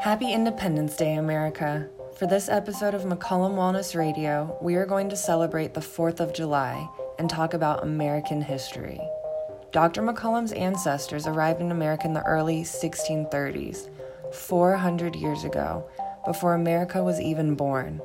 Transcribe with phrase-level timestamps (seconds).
[0.00, 1.88] Happy Independence Day, America.
[2.16, 6.32] For this episode of McCollum Wellness Radio, we are going to celebrate the 4th of
[6.32, 6.88] July
[7.18, 9.00] and talk about American history.
[9.72, 10.02] Dr.
[10.02, 13.88] McCollum's ancestors arrived in America in the early 1630s,
[14.32, 15.90] 400 years ago,
[16.24, 18.00] before America was even born.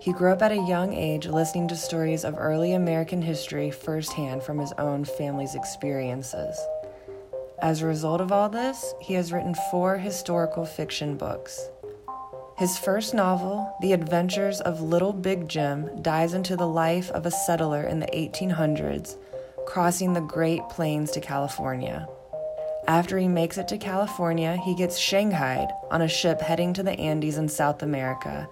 [0.00, 4.42] He grew up at a young age listening to stories of early American history firsthand
[4.42, 6.60] from his own family's experiences.
[7.62, 11.70] As a result of all this, he has written four historical fiction books.
[12.58, 17.30] His first novel, The Adventures of Little Big Jim, dives into the life of a
[17.30, 19.16] settler in the 1800s,
[19.64, 22.08] crossing the Great Plains to California.
[22.88, 26.98] After he makes it to California, he gets shanghaied on a ship heading to the
[26.98, 28.48] Andes in South America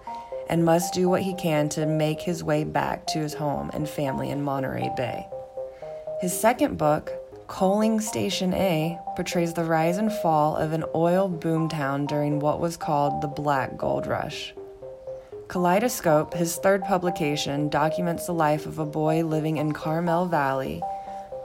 [0.49, 3.89] and must do what he can to make his way back to his home and
[3.89, 5.27] family in Monterey Bay.
[6.21, 7.11] His second book,
[7.51, 12.77] Coaling Station A portrays the rise and fall of an oil boomtown during what was
[12.77, 14.53] called the Black Gold Rush.
[15.49, 20.81] Kaleidoscope, his third publication, documents the life of a boy living in Carmel Valley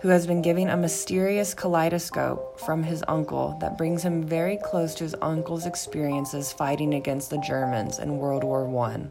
[0.01, 4.95] who has been given a mysterious kaleidoscope from his uncle that brings him very close
[4.95, 9.09] to his uncle's experiences fighting against the Germans in World War I.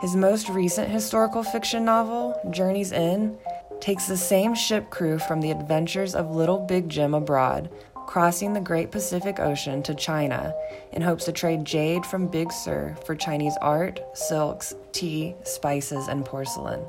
[0.00, 3.36] His most recent historical fiction novel, Journey's End,
[3.80, 7.70] takes the same ship crew from the adventures of Little Big Jim abroad,
[8.06, 10.54] crossing the Great Pacific Ocean to China
[10.92, 16.24] in hopes to trade jade from Big Sur for Chinese art, silks, tea, spices, and
[16.24, 16.84] porcelain.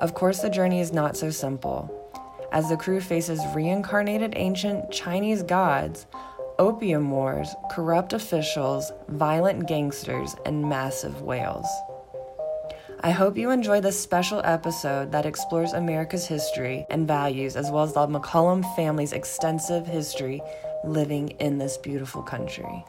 [0.00, 1.94] Of course, the journey is not so simple.
[2.52, 6.06] As the crew faces reincarnated ancient Chinese gods,
[6.58, 11.66] opium wars, corrupt officials, violent gangsters, and massive whales.
[13.00, 17.84] I hope you enjoy this special episode that explores America's history and values, as well
[17.84, 20.42] as the McCollum family's extensive history
[20.84, 22.84] living in this beautiful country.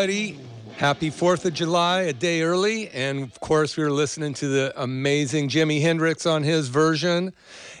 [0.00, 0.38] Everybody.
[0.76, 2.88] Happy 4th of July, a day early.
[2.88, 7.34] And of course, we were listening to the amazing Jimi Hendrix on his version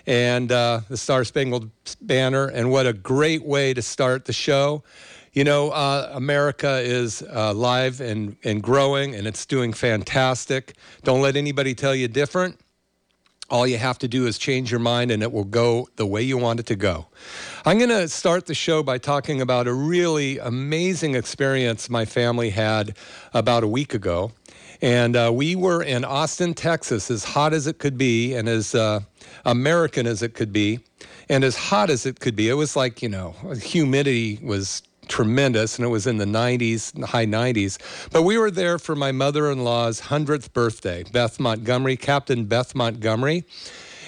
[0.06, 1.70] and uh, the Star Spangled
[2.02, 2.48] Banner.
[2.48, 4.82] And what a great way to start the show.
[5.32, 10.74] You know, uh, America is uh, live and, and growing, and it's doing fantastic.
[11.04, 12.60] Don't let anybody tell you different.
[13.50, 16.22] All you have to do is change your mind and it will go the way
[16.22, 17.06] you want it to go.
[17.64, 22.50] I'm going to start the show by talking about a really amazing experience my family
[22.50, 22.96] had
[23.34, 24.30] about a week ago.
[24.80, 28.74] And uh, we were in Austin, Texas, as hot as it could be and as
[28.74, 29.00] uh,
[29.44, 30.80] American as it could be,
[31.28, 32.48] and as hot as it could be.
[32.48, 37.26] It was like, you know, humidity was tremendous, and it was in the 90s, high
[37.26, 37.78] 90s.
[38.10, 42.74] But we were there for my mother in law's 100th birthday, Beth Montgomery, Captain Beth
[42.74, 43.44] Montgomery.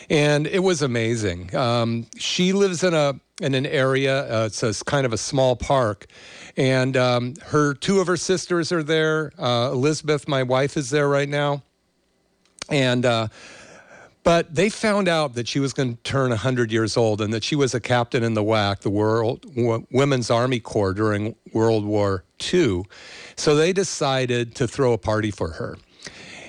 [0.09, 1.55] And it was amazing.
[1.55, 4.43] Um, she lives in a in an area.
[4.43, 6.07] Uh, it's a, kind of a small park,
[6.57, 9.33] and um, her two of her sisters are there.
[9.39, 11.63] Uh, Elizabeth, my wife, is there right now,
[12.69, 13.29] and uh,
[14.25, 17.43] but they found out that she was going to turn 100 years old and that
[17.43, 19.45] she was a captain in the WAC, the World
[19.91, 22.85] Women's Army Corps during World War II.
[23.37, 25.77] So they decided to throw a party for her.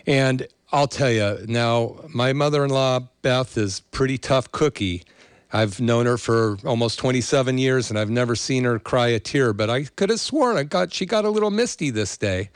[0.05, 5.03] And I'll tell you now, my mother in law, Beth, is pretty tough cookie.
[5.51, 9.53] I've known her for almost 27 years and I've never seen her cry a tear,
[9.53, 12.49] but I could have sworn I got, she got a little misty this day.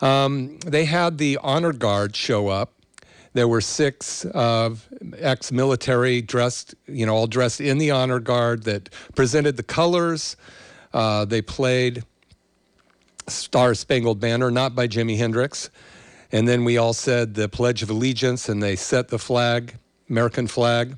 [0.00, 2.72] Um, they had the honor guard show up
[3.34, 4.74] there were six uh,
[5.18, 10.36] ex-military dressed, you know, all dressed in the honor guard that presented the colors.
[10.92, 12.04] Uh, they played
[13.28, 15.70] Star Spangled Banner, not by Jimi Hendrix.
[16.30, 19.74] And then we all said the Pledge of Allegiance, and they set the flag,
[20.08, 20.96] American flag,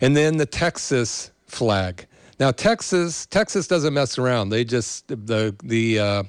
[0.00, 2.06] and then the Texas flag.
[2.38, 4.50] Now Texas, Texas doesn't mess around.
[4.50, 6.22] They just the the uh,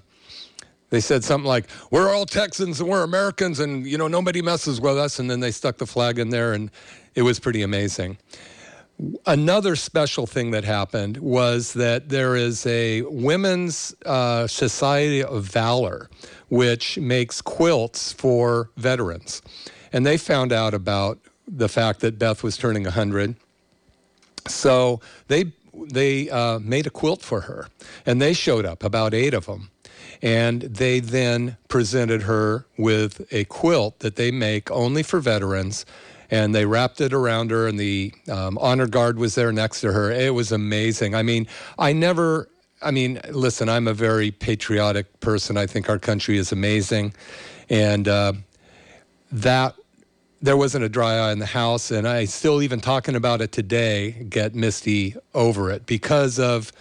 [0.89, 4.79] They said something like, "We're all Texans and we're Americans, and you know nobody messes
[4.79, 6.71] with us." And then they stuck the flag in there, and
[7.15, 8.17] it was pretty amazing.
[9.27, 16.09] Another special thing that happened was that there is a Women's uh, Society of Valor,
[16.49, 19.43] which makes quilts for veterans.
[19.93, 23.35] And they found out about the fact that Beth was turning 100.
[24.47, 27.67] So they, they uh, made a quilt for her,
[28.05, 29.69] and they showed up, about eight of them.
[30.21, 35.85] And they then presented her with a quilt that they make only for veterans
[36.29, 39.91] and they wrapped it around her, and the um, honor guard was there next to
[39.91, 40.11] her.
[40.11, 41.15] It was amazing.
[41.15, 41.47] I mean,
[41.79, 42.49] I never.
[42.81, 45.57] I mean, listen, I'm a very patriotic person.
[45.57, 47.13] I think our country is amazing,
[47.69, 48.33] and uh,
[49.31, 49.75] that
[50.41, 53.51] there wasn't a dry eye in the house, and I still even talking about it
[53.51, 56.71] today get misty over it because of,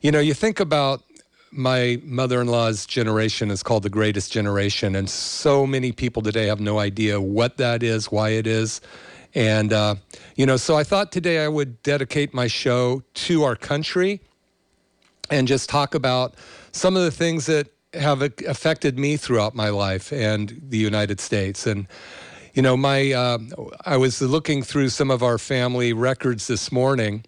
[0.00, 1.02] you know, you think about
[1.50, 6.78] my mother-in-law's generation is called the greatest generation and so many people today have no
[6.78, 8.80] idea what that is why it is.
[9.34, 9.96] And uh,
[10.36, 14.20] you know so i thought today i would dedicate my show to our country
[15.30, 16.34] and just talk about
[16.72, 21.66] some of the things that have affected me throughout my life and the united states.
[21.66, 21.86] And
[22.54, 23.38] you know my uh,
[23.84, 27.24] i was looking through some of our family records this morning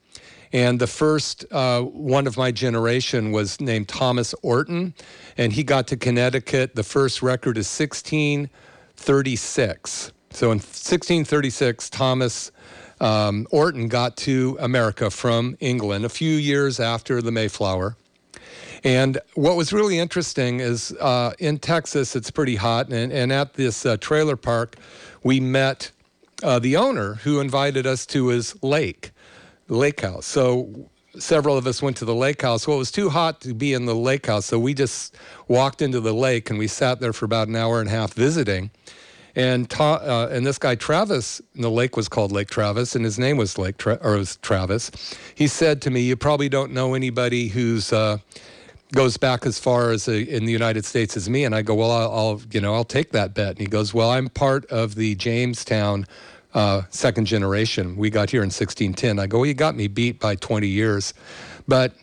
[0.53, 4.95] and the first uh, one of my generation was named Thomas Orton,
[5.37, 6.75] and he got to Connecticut.
[6.75, 10.13] The first record is 1636.
[10.33, 12.51] So in 1636, Thomas
[13.01, 17.97] um, Orton got to America from England a few years after the Mayflower.
[18.83, 22.89] And what was really interesting is uh, in Texas, it's pretty hot.
[22.89, 24.77] And, and at this uh, trailer park,
[25.23, 25.91] we met
[26.43, 29.11] uh, the owner who invited us to his lake
[29.71, 30.27] lake house.
[30.27, 32.67] So several of us went to the lake house.
[32.67, 35.17] Well, it was too hot to be in the lake house, so we just
[35.49, 38.15] walked into the lake and we sat there for about an hour and a half
[38.15, 38.71] visiting.
[39.37, 43.19] And ta- uh, and this guy Travis, the lake was called Lake Travis, and his
[43.19, 44.91] name was Lake Tra- or was Travis.
[45.37, 48.19] He said to me, "You probably don't know anybody who's." Uh,
[48.93, 51.63] goes back as far as a, uh, in the United States as me, and I
[51.63, 53.51] go, well, I'll, I'll, you know, I'll take that bet.
[53.51, 56.07] And he goes, well, I'm part of the Jamestown
[56.55, 57.97] uh, second generation.
[57.97, 59.19] We got here in 1610.
[59.19, 61.15] I go, well, you got me beat by 20 years.
[61.69, 61.95] But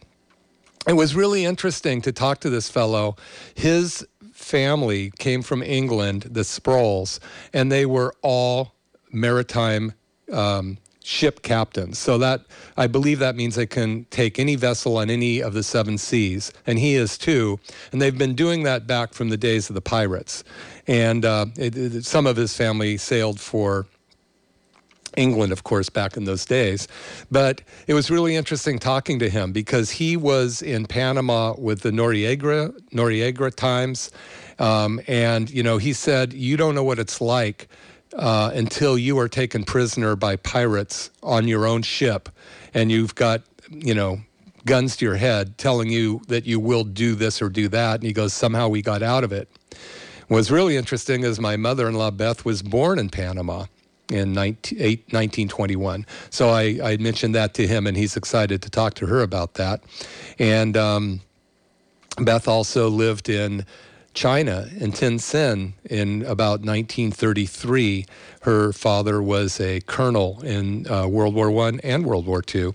[0.87, 3.17] it was really interesting to talk to this fellow.
[3.55, 7.19] His family came from England, the Sproles,
[7.53, 8.73] and they were all
[9.11, 9.93] maritime
[10.31, 11.97] um, ship captains.
[11.97, 12.41] So that
[12.75, 16.51] I believe that means they can take any vessel on any of the seven seas,
[16.65, 17.59] and he is too.
[17.91, 20.43] And they've been doing that back from the days of the pirates.
[20.85, 23.87] And uh, it, it, some of his family sailed for
[25.17, 26.87] England, of course, back in those days.
[27.29, 31.91] But it was really interesting talking to him because he was in Panama with the
[31.91, 34.11] Noriega, Noriega Times.
[34.59, 37.67] Um, and, you know, he said, You don't know what it's like
[38.15, 42.29] uh, until you are taken prisoner by pirates on your own ship
[42.73, 44.19] and you've got, you know,
[44.65, 47.95] guns to your head telling you that you will do this or do that.
[47.95, 49.49] And he goes, Somehow we got out of it.
[50.27, 53.67] What's really interesting is my mother in law, Beth, was born in Panama
[54.11, 56.05] in 19, 1921.
[56.29, 59.55] So I, I, mentioned that to him, and he's excited to talk to her about
[59.55, 59.83] that.
[60.39, 61.21] And um,
[62.17, 63.65] Beth also lived in
[64.13, 68.05] China in Tientsin in about 1933.
[68.41, 72.73] Her father was a colonel in uh, World War One and World War Two,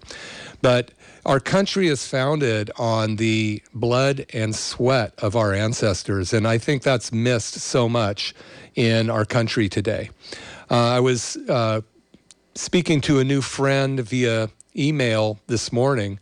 [0.60, 0.92] but
[1.26, 6.82] our country is founded on the blood and sweat of our ancestors, and I think
[6.82, 8.34] that's missed so much
[8.76, 10.10] in our country today.
[10.72, 11.82] Uh, I was uh,
[12.54, 16.18] speaking to a new friend via email this morning,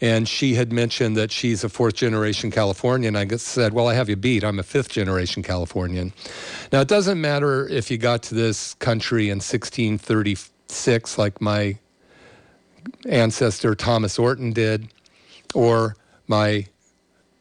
[0.00, 3.14] and she had mentioned that she's a fourth generation Californian.
[3.14, 4.42] I said, Well, I have you beat.
[4.42, 6.12] I'm a fifth generation Californian.
[6.72, 11.78] Now, it doesn't matter if you got to this country in 1636, like my
[13.08, 14.88] ancestor Thomas Orton did,
[15.54, 15.94] or
[16.26, 16.66] my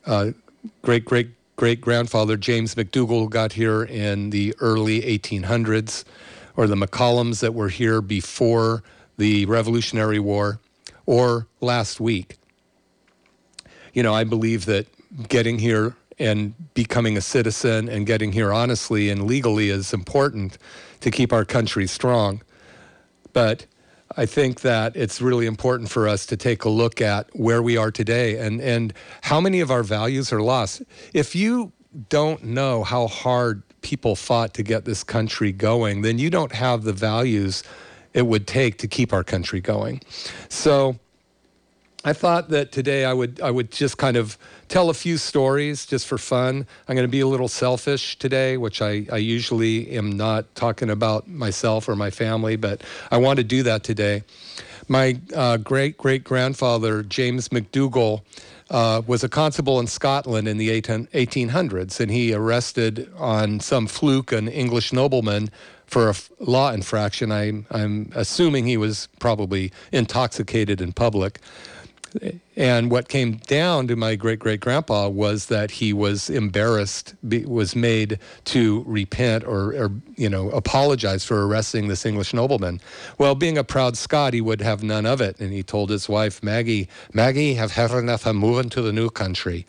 [0.06, 0.30] uh,
[0.84, 6.04] great great great grandfather James McDougall got here in the early 1800s
[6.56, 8.84] or the McCollums that were here before
[9.18, 10.60] the Revolutionary War
[11.06, 12.38] or last week.
[13.94, 14.88] You know, I believe that
[15.28, 20.58] getting here and becoming a citizen and getting here honestly and legally is important
[21.02, 22.42] to keep our country strong.
[23.34, 23.66] But
[24.18, 27.78] I think that it's really important for us to take a look at where we
[27.78, 30.84] are today and, and how many of our values are lost.
[31.14, 31.72] If you
[32.10, 36.84] don't know how hard people fought to get this country going, then you don't have
[36.84, 37.64] the values
[38.14, 40.02] it would take to keep our country going.
[40.50, 40.98] So
[42.04, 45.86] I thought that today I would I would just kind of tell a few stories
[45.86, 46.66] just for fun.
[46.88, 50.90] I'm going to be a little selfish today, which I, I usually am not talking
[50.90, 54.24] about myself or my family, but I want to do that today.
[54.88, 58.24] My uh, great great grandfather James McDougall
[58.72, 64.32] uh, was a constable in Scotland in the 1800s, and he arrested on some fluke
[64.32, 65.50] an English nobleman
[65.86, 67.32] for a law infraction.
[67.32, 71.40] I'm, I'm assuming he was probably intoxicated in public.
[72.58, 77.76] And what came down to my great great grandpa was that he was embarrassed, was
[77.76, 82.82] made to repent or, or, you know, apologize for arresting this English nobleman.
[83.18, 85.40] Well, being a proud Scot, he would have none of it.
[85.40, 88.28] And he told his wife, Maggie, Maggie, have had enough.
[88.28, 89.66] I'm moving to the new country.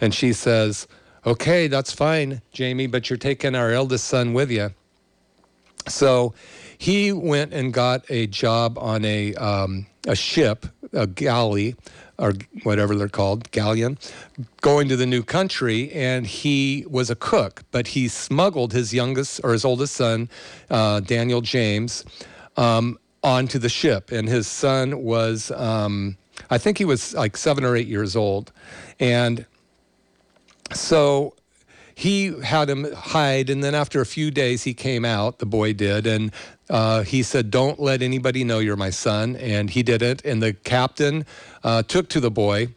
[0.00, 0.88] And she says,
[1.26, 4.70] Okay, that's fine, Jamie, but you're taking our eldest son with you.
[5.88, 6.34] So
[6.76, 11.76] he went and got a job on a, um, a ship a galley
[12.18, 12.32] or
[12.62, 13.98] whatever they're called, galleon,
[14.60, 19.40] going to the new country, and he was a cook, but he smuggled his youngest
[19.42, 20.28] or his oldest son,
[20.70, 22.04] uh, Daniel James,
[22.56, 26.16] um, onto the ship, and his son was, um,
[26.50, 28.52] I think he was like seven or eight years old,
[29.00, 29.44] and
[30.72, 31.34] so
[31.94, 35.38] he had him hide, and then after a few days, he came out.
[35.38, 36.32] The boy did, and
[36.68, 40.24] uh, he said, "Don't let anybody know you're my son," and he did it.
[40.24, 41.24] And the captain
[41.62, 42.68] uh, took to the boy,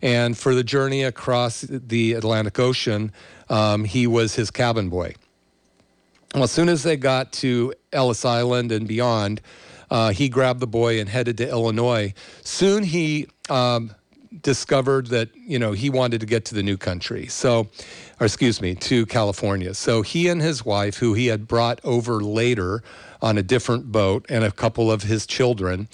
[0.00, 3.12] and for the journey across the Atlantic Ocean,
[3.50, 5.14] um, he was his cabin boy.
[6.34, 9.42] Well, as soon as they got to Ellis Island and beyond,
[9.90, 12.14] uh, he grabbed the boy and headed to Illinois.
[12.42, 13.94] Soon he um,
[14.40, 17.68] discovered that you know he wanted to get to the new country so
[18.22, 19.74] or excuse me to california.
[19.74, 22.84] So he and his wife who he had brought over later
[23.20, 25.88] on a different boat and a couple of his children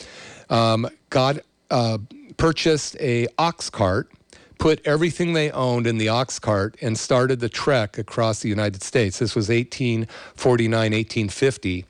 [0.50, 1.38] um, got
[1.70, 1.96] uh,
[2.36, 4.12] purchased a ox cart
[4.58, 8.82] put everything they owned in the ox cart and started the trek across the united
[8.82, 9.18] states.
[9.18, 11.86] This was 1849 1850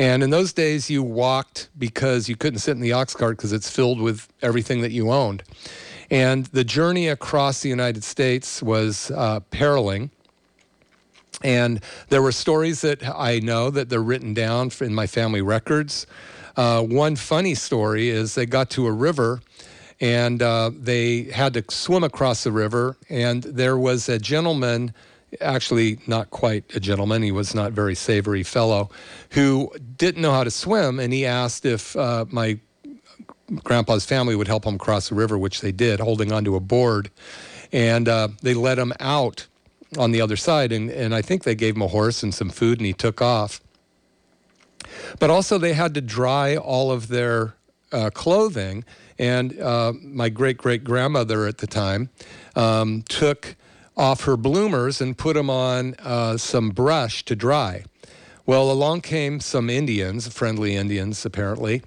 [0.00, 3.52] and in those days, you walked because you couldn't sit in the ox cart because
[3.52, 5.42] it's filled with everything that you owned.
[6.10, 10.10] And the journey across the United States was uh, periling.
[11.42, 16.06] And there were stories that I know that they're written down in my family records.
[16.56, 19.40] Uh, one funny story is they got to a river
[20.00, 24.94] and uh, they had to swim across the river, and there was a gentleman
[25.40, 27.22] actually not quite a gentleman.
[27.22, 28.90] He was not very savory fellow
[29.32, 32.58] who didn't know how to swim, and he asked if uh, my
[33.64, 37.10] grandpa's family would help him cross the river, which they did, holding onto a board,
[37.72, 39.46] and uh, they let him out
[39.98, 42.50] on the other side, and, and I think they gave him a horse and some
[42.50, 43.60] food, and he took off.
[45.18, 47.54] But also, they had to dry all of their
[47.92, 48.84] uh, clothing,
[49.18, 52.10] and uh, my great great grandmother at the time
[52.54, 53.56] um, took
[53.96, 57.84] off her bloomers and put them on uh, some brush to dry.
[58.46, 61.82] Well, along came some Indians, friendly Indians apparently,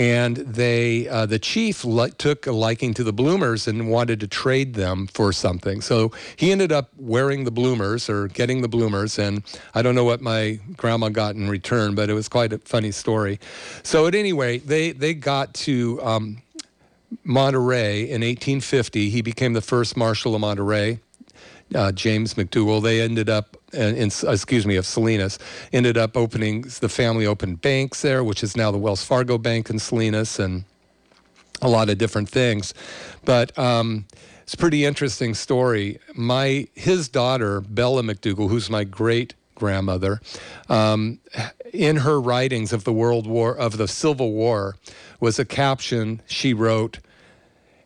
[0.00, 4.26] and they uh, the chief li- took a liking to the bloomers and wanted to
[4.26, 5.82] trade them for something.
[5.82, 9.42] So he ended up wearing the bloomers or getting the bloomers, and
[9.74, 12.92] I don't know what my grandma got in return, but it was quite a funny
[12.92, 13.38] story.
[13.82, 16.02] So at any rate, they they got to.
[16.02, 16.42] Um,
[17.24, 19.10] Monterey in 1850.
[19.10, 21.00] He became the first Marshal of Monterey
[21.74, 22.82] uh, James McDougall.
[22.82, 25.38] They ended up, excuse me, of Salinas,
[25.72, 29.70] ended up opening, the family opened banks there, which is now the Wells Fargo Bank
[29.70, 30.64] in Salinas, and
[31.62, 32.74] a lot of different things.
[33.24, 34.06] But um,
[34.42, 35.98] it's a pretty interesting story.
[36.14, 40.20] My his daughter Bella McDougall, who's my great grandmother,
[40.68, 41.20] um,
[41.72, 44.76] in her writings of the World War of the Civil War,
[45.20, 46.98] was a caption she wrote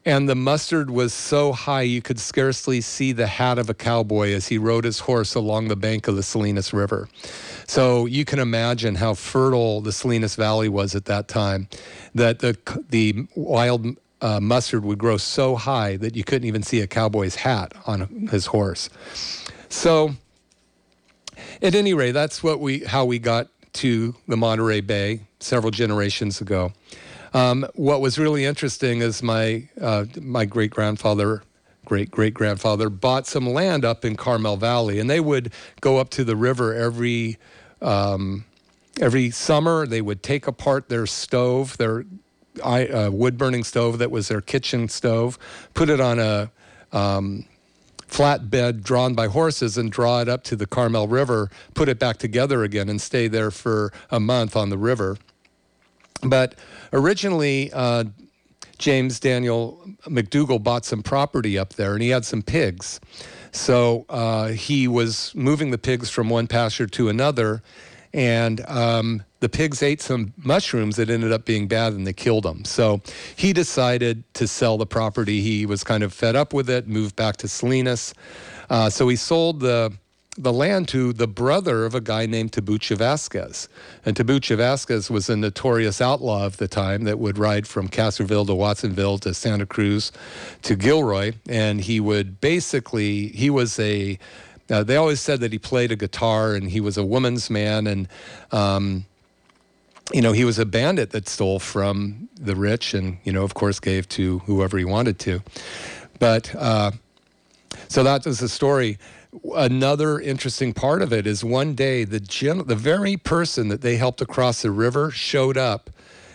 [0.05, 4.33] and the mustard was so high you could scarcely see the hat of a cowboy
[4.33, 7.09] as he rode his horse along the bank of the Salinas River.
[7.67, 11.69] So you can imagine how fertile the Salinas Valley was at that time,
[12.15, 12.57] that the,
[12.91, 13.87] the wild
[14.21, 18.29] uh, mustard would grow so high that you couldn't even see a cowboy's hat on
[18.31, 18.91] his horse.
[19.69, 20.15] So,
[21.63, 26.41] at any rate, that's what we how we got to the Monterey Bay several generations
[26.41, 26.73] ago.
[27.35, 31.43] Um, what was really interesting is my uh, my great grandfather
[31.85, 36.11] great great grandfather bought some land up in Carmel Valley, and they would go up
[36.11, 37.39] to the river every
[37.83, 38.45] um,
[39.01, 39.85] every summer.
[39.87, 42.05] They would take apart their stove, their
[42.63, 45.37] uh, wood burning stove that was their kitchen stove,
[45.75, 46.53] put it on a
[46.93, 47.47] um,
[48.07, 52.19] flatbed drawn by horses, and draw it up to the Carmel River, put it back
[52.19, 55.17] together again, and stay there for a month on the river.
[56.23, 56.55] But
[56.93, 58.05] originally, uh,
[58.79, 63.01] James Daniel McDougall bought some property up there and he had some pigs.
[63.53, 67.63] So uh, he was moving the pigs from one pasture to another.
[68.13, 72.45] And um, the pigs ate some mushrooms that ended up being bad and they killed
[72.45, 72.65] them.
[72.65, 73.01] So
[73.35, 75.41] he decided to sell the property.
[75.41, 78.15] He was kind of fed up with it, moved back to Salinas.
[78.71, 79.93] Uh, so he sold the
[80.37, 83.69] the land to the brother of a guy named Tiburcio Vasquez.
[84.05, 88.47] And Tiburcio Vasquez was a notorious outlaw of the time that would ride from Castroville
[88.47, 90.11] to Watsonville to Santa Cruz
[90.63, 91.33] to Gilroy.
[91.49, 94.19] And he would basically, he was a,
[94.71, 97.87] uh, they always said that he played a guitar and he was a woman's man.
[97.87, 98.09] And,
[98.51, 99.07] um,
[100.13, 103.55] you know, he was a bandit that stole from the rich and, you know, of
[103.55, 105.43] course, gave to whoever he wanted to.
[106.19, 106.91] But, uh,
[107.89, 108.99] so that was the story
[109.55, 113.97] another interesting part of it is one day the gen- the very person that they
[113.97, 115.91] helped across the river showed up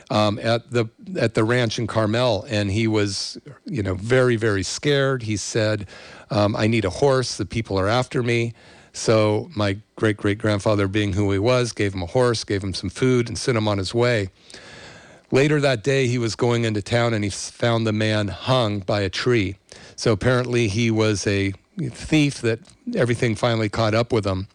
[0.10, 0.86] um, at the
[1.18, 5.24] at the ranch in Carmel, and he was, you know, very very scared.
[5.24, 5.88] He said,
[6.32, 7.38] um, "I need a horse.
[7.38, 8.54] The people are after me."
[8.92, 12.74] So my great great grandfather, being who he was, gave him a horse, gave him
[12.74, 14.30] some food, and sent him on his way.
[15.32, 19.02] Later that day, he was going into town and he found the man hung by
[19.02, 19.58] a tree.
[19.96, 21.54] So apparently, he was a
[21.88, 22.60] thief that
[22.96, 24.48] everything finally caught up with him.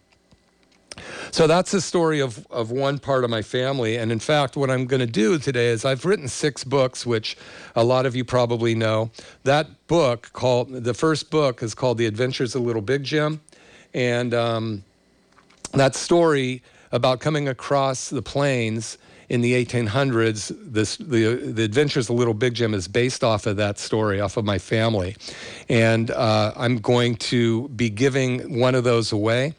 [1.30, 3.96] So that's the story of, of one part of my family.
[3.96, 7.36] And in fact, what I'm going to do today is I've written six books, which
[7.74, 9.10] a lot of you probably know.
[9.42, 13.40] That book called, the first book is called The Adventures of Little Big Jim.
[13.92, 14.84] And um,
[15.72, 16.62] that story
[16.92, 22.54] about coming across the plains in the 1800s, this, the, the Adventures of Little Big
[22.54, 25.16] Jim is based off of that story, off of my family.
[25.68, 29.54] And uh, I'm going to be giving one of those away.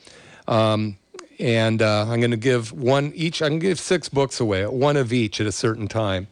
[0.48, 0.98] Um,
[1.40, 4.98] and uh, I'm going to give one each, I can give six books away, one
[4.98, 6.28] of each at a certain time.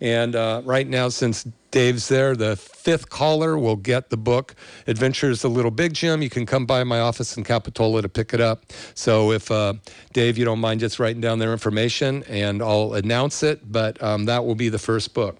[0.00, 4.54] And uh, right now, since Dave's there, the fifth caller will get the book,
[4.86, 6.20] Adventures of Little Big Jim.
[6.20, 8.70] You can come by my office in Capitola to pick it up.
[8.94, 9.74] So if uh,
[10.12, 14.26] Dave, you don't mind just writing down their information and I'll announce it, but um,
[14.26, 15.38] that will be the first book.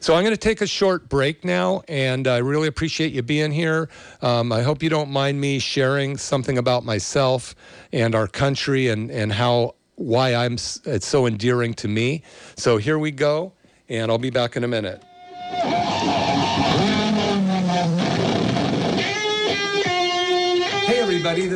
[0.00, 3.52] So I'm going to take a short break now, and I really appreciate you being
[3.52, 3.90] here.
[4.22, 7.54] Um, I hope you don't mind me sharing something about myself
[7.92, 12.22] and our country and, and how why I'm it's so endearing to me.
[12.56, 13.52] So here we go,
[13.88, 15.02] and I'll be back in a minute.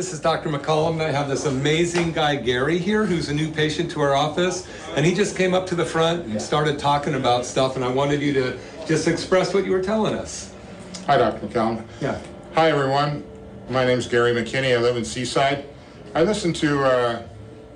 [0.03, 0.49] This is Dr.
[0.49, 0.99] McCollum.
[0.99, 5.05] I have this amazing guy Gary here who's a new patient to our office, and
[5.05, 8.21] he just came up to the front and started talking about stuff, and I wanted
[8.21, 10.53] you to just express what you were telling us.
[11.07, 11.47] Hi, Dr.
[11.47, 11.85] McCollum.
[12.01, 12.19] Yeah.
[12.53, 13.23] Hi, everyone.
[13.69, 14.77] My name is Gary McKinney.
[14.77, 15.63] I live in Seaside.
[16.13, 17.23] I listen to uh,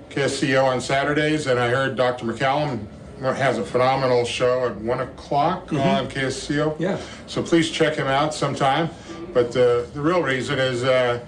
[0.09, 2.25] KSCO on Saturdays, and I heard Dr.
[2.25, 2.87] McCollum
[3.21, 5.77] has a phenomenal show at 1 o'clock mm-hmm.
[5.77, 6.77] on KSCO.
[6.77, 6.99] Yeah.
[7.27, 8.89] So please check him out sometime.
[9.33, 11.25] But the, the real reason is uh,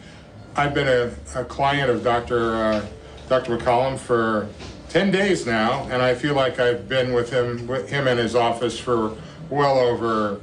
[0.59, 2.53] I've been a, a, client of Dr.
[2.53, 2.85] Uh,
[3.29, 3.57] Dr.
[3.57, 4.49] McCollum for
[4.89, 8.35] 10 days now, and I feel like I've been with him with him in his
[8.35, 9.15] office for
[9.49, 10.41] well over,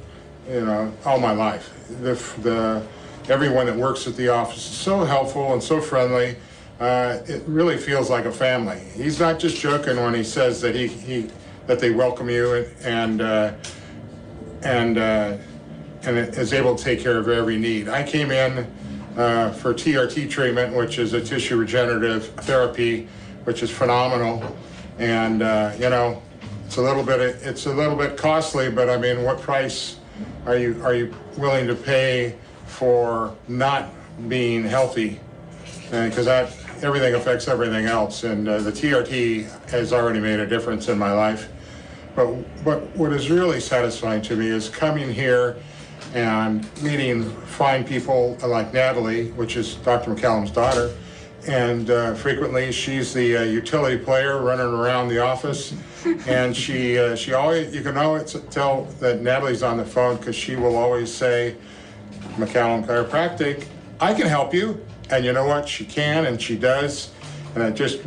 [0.49, 1.71] you know, all my life.
[2.01, 2.83] The, the
[3.31, 6.35] everyone that works at the office is so helpful and so friendly
[6.79, 8.79] uh, it really feels like a family.
[8.95, 11.29] He's not just joking when he says that he, he
[11.67, 13.53] that they welcome you and and uh,
[14.63, 15.37] and, uh,
[16.01, 17.87] and is able to take care of every need.
[17.87, 18.65] I came in
[19.17, 23.07] uh, for TRT treatment, which is a tissue regenerative therapy,
[23.43, 24.55] which is phenomenal,
[24.99, 26.21] and uh, you know
[26.65, 29.97] it's a little bit it's a little bit costly, but I mean, what price
[30.45, 33.89] are you are you willing to pay for not
[34.29, 35.19] being healthy?
[35.89, 36.53] Because that
[36.83, 41.11] everything affects everything else, and uh, the TRT has already made a difference in my
[41.11, 41.49] life.
[42.15, 45.55] But, but what is really satisfying to me is coming here
[46.17, 50.15] and meeting fine people like Natalie, which is Dr.
[50.15, 50.91] McCollum's daughter,
[51.47, 55.75] and uh, frequently she's the uh, utility player running around the office,
[56.25, 60.35] and she uh, she always you can always tell that Natalie's on the phone because
[60.35, 61.55] she will always say,
[62.37, 63.67] McCollum Chiropractic,
[63.99, 64.83] I can help you.
[65.11, 65.69] And you know what?
[65.69, 67.11] She can and she does.
[67.53, 68.01] And it just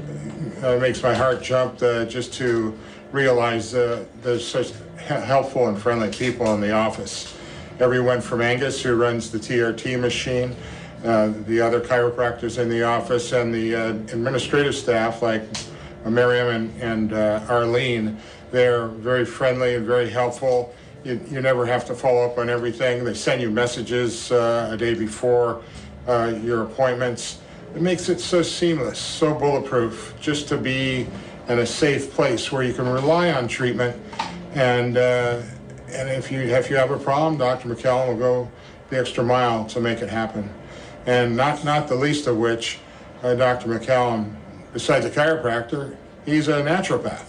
[0.62, 2.76] uh, makes my heart jump uh, just to
[3.12, 7.34] realize uh, there's such helpful and friendly people in the office.
[7.80, 10.54] Everyone from Angus, who runs the TRT machine,
[11.02, 15.42] uh, the other chiropractors in the office, and the uh, administrative staff like
[16.04, 18.18] Miriam and, and uh, Arlene,
[18.50, 20.74] they're very friendly and very helpful.
[21.04, 23.02] You, you never have to follow up on everything.
[23.02, 25.62] They send you messages a day before
[26.06, 27.38] uh, your appointments.
[27.74, 31.06] It makes it so seamless, so bulletproof, just to be
[31.48, 33.96] in a safe place where you can rely on treatment
[34.54, 35.40] and uh,
[35.92, 37.68] and if you if you have a problem, Dr.
[37.68, 38.50] McCollum will go
[38.88, 40.52] the extra mile to make it happen.
[41.06, 42.78] And not not the least of which,
[43.22, 43.68] uh, Dr.
[43.68, 44.34] McCollum,
[44.72, 47.24] besides a chiropractor, he's a naturopath.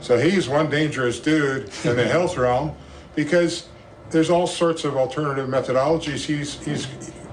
[0.00, 2.76] So he's one dangerous dude in the health realm
[3.14, 3.68] because
[4.10, 6.86] there's all sorts of alternative methodologies he's he's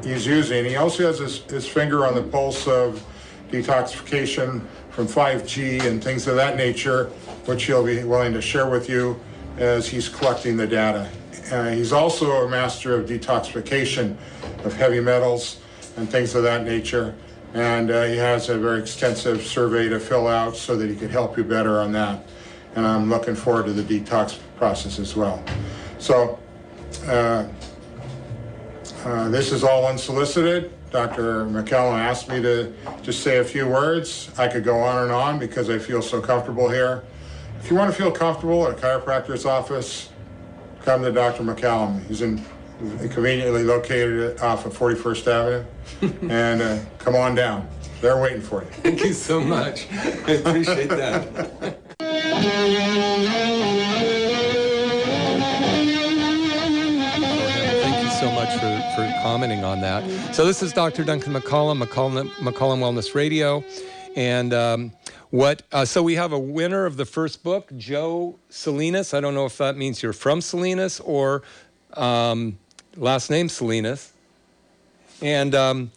[0.03, 0.65] he's using.
[0.65, 3.03] He also has his, his finger on the pulse of
[3.49, 7.05] detoxification from 5G and things of that nature,
[7.45, 9.19] which he'll be willing to share with you
[9.57, 11.09] as he's collecting the data.
[11.51, 14.15] Uh, he's also a master of detoxification
[14.63, 15.61] of heavy metals
[15.97, 17.15] and things of that nature.
[17.53, 21.09] And uh, he has a very extensive survey to fill out so that he can
[21.09, 22.27] help you better on that.
[22.75, 25.41] And I'm looking forward to the detox process as well.
[25.99, 26.37] So
[27.07, 27.47] uh,
[29.05, 30.73] uh, this is all unsolicited.
[30.91, 31.45] Dr.
[31.45, 34.31] McCollum asked me to just say a few words.
[34.37, 37.03] I could go on and on because I feel so comfortable here.
[37.65, 40.09] If you want to feel comfortable at a chiropractor's office,
[40.83, 41.41] come to Dr.
[41.41, 42.05] McCollum.
[42.05, 42.39] He's in
[43.09, 46.29] conveniently located off of 41st Avenue.
[46.31, 47.67] and uh, come on down.
[48.01, 48.69] They're waiting for you.
[48.69, 49.87] Thank you so much.
[49.91, 51.27] I appreciate that.
[57.81, 60.35] Thank you so much for, for commenting on that.
[60.35, 61.03] So this is Dr.
[61.03, 63.63] Duncan McCollum, McCollum, McCollum Wellness Radio.
[64.15, 64.91] And um,
[65.35, 69.13] what, uh, so we have a winner of the first book, Joe Salinas.
[69.13, 71.43] I don't know if that means you're from Salinas or
[71.93, 72.57] um,
[72.95, 74.13] last name Salinas.
[75.21, 75.91] And um,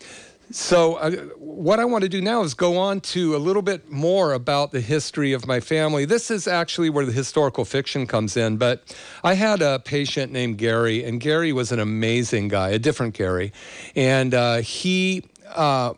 [0.51, 3.91] so, uh, what I want to do now is go on to a little bit
[3.91, 6.05] more about the history of my family.
[6.05, 8.57] This is actually where the historical fiction comes in.
[8.57, 13.15] But I had a patient named Gary, and Gary was an amazing guy, a different
[13.15, 13.53] Gary.
[13.95, 15.25] And uh, he,
[15.55, 15.95] uh,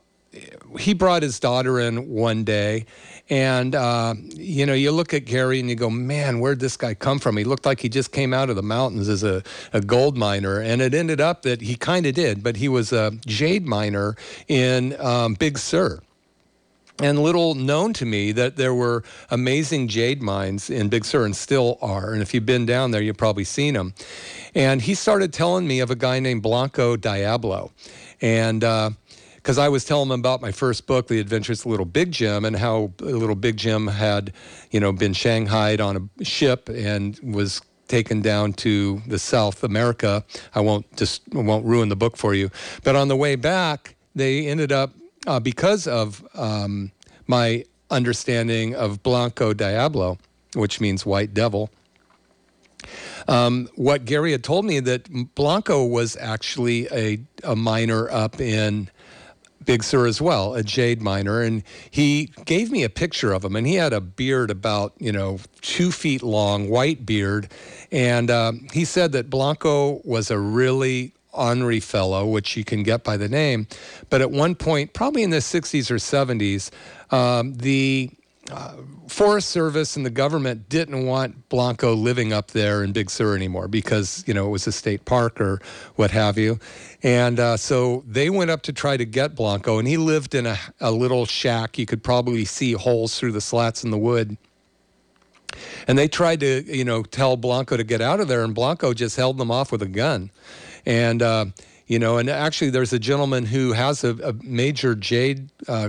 [0.78, 2.84] he brought his daughter in one day
[3.30, 6.94] and, uh, you know, you look at Gary and you go, man, where'd this guy
[6.94, 7.36] come from?
[7.36, 10.60] He looked like he just came out of the mountains as a, a gold miner.
[10.60, 14.16] And it ended up that he kind of did, but he was a jade miner
[14.48, 16.00] in um, Big Sur.
[16.98, 21.34] And little known to me that there were amazing jade mines in Big Sur and
[21.34, 22.12] still are.
[22.12, 23.94] And if you've been down there, you've probably seen them.
[24.56, 27.70] And he started telling me of a guy named Blanco Diablo.
[28.20, 28.90] And, uh,
[29.42, 32.44] because I was telling him about my first book, The Adventures of Little Big Jim,
[32.44, 34.32] and how Little Big Jim had,
[34.70, 40.24] you know, been shanghaied on a ship and was taken down to the South America.
[40.54, 42.50] I won't just won't ruin the book for you,
[42.84, 44.92] but on the way back, they ended up
[45.26, 46.92] uh, because of um,
[47.26, 50.18] my understanding of Blanco Diablo,
[50.54, 51.70] which means white devil.
[53.28, 58.90] Um, what Gary had told me that Blanco was actually a, a miner up in
[59.70, 63.54] Big Sur as well, a jade miner, and he gave me a picture of him,
[63.54, 67.48] and he had a beard about you know two feet long, white beard,
[67.92, 73.04] and um, he said that Blanco was a really ornery fellow, which you can get
[73.04, 73.68] by the name,
[74.08, 76.72] but at one point, probably in the 60s or 70s,
[77.14, 78.10] um, the
[78.50, 78.74] uh,
[79.08, 83.68] Forest Service and the government didn't want Blanco living up there in Big Sur anymore
[83.68, 85.60] because you know it was a state park or
[85.96, 86.58] what have you,
[87.02, 90.46] and uh, so they went up to try to get Blanco, and he lived in
[90.46, 91.78] a, a little shack.
[91.78, 94.36] You could probably see holes through the slats in the wood.
[95.88, 98.94] And they tried to, you know, tell Blanco to get out of there, and Blanco
[98.94, 100.30] just held them off with a gun.
[100.86, 101.46] And uh,
[101.90, 105.88] you know, and actually, there's a gentleman who has a, a major jade uh,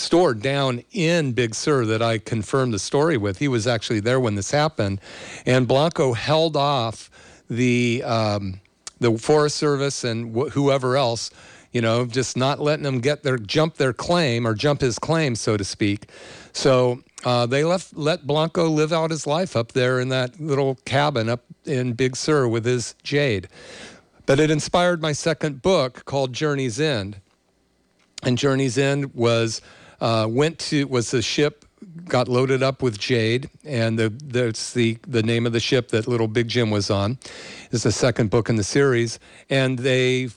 [0.00, 3.38] store down in Big Sur that I confirmed the story with.
[3.38, 5.00] He was actually there when this happened,
[5.46, 7.10] and Blanco held off
[7.48, 8.60] the um,
[8.98, 11.30] the Forest Service and wh- whoever else,
[11.72, 15.34] you know, just not letting them get their jump their claim or jump his claim,
[15.34, 16.10] so to speak.
[16.52, 20.76] So uh, they left let Blanco live out his life up there in that little
[20.84, 23.48] cabin up in Big Sur with his jade.
[24.26, 27.20] But it inspired my second book called Journey's End.
[28.22, 29.60] And Journey's End was
[30.00, 31.64] uh, went to was the ship
[32.06, 36.06] got loaded up with jade, and the that's the the name of the ship that
[36.06, 37.18] Little Big Jim was on.
[37.70, 40.28] Is the second book in the series, and they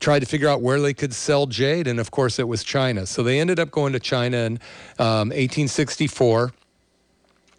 [0.00, 3.06] tried to figure out where they could sell jade, and of course it was China.
[3.06, 4.52] So they ended up going to China in
[4.98, 6.52] um, 1864.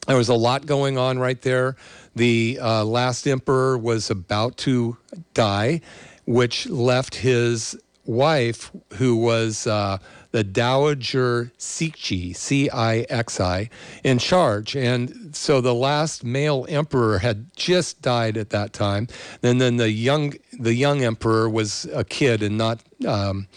[0.08, 1.76] There was a lot going on right there.
[2.16, 4.98] The uh, last emperor was about to
[5.34, 5.82] die,
[6.26, 9.98] which left his wife, who was uh,
[10.32, 13.70] the Dowager Cixi, C I X I,
[14.04, 14.76] in charge.
[14.76, 19.08] And so the last male emperor had just died at that time.
[19.44, 23.48] And then the young, the young emperor was a kid and not, um,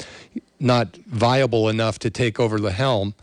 [0.59, 3.15] not viable enough to take over the helm.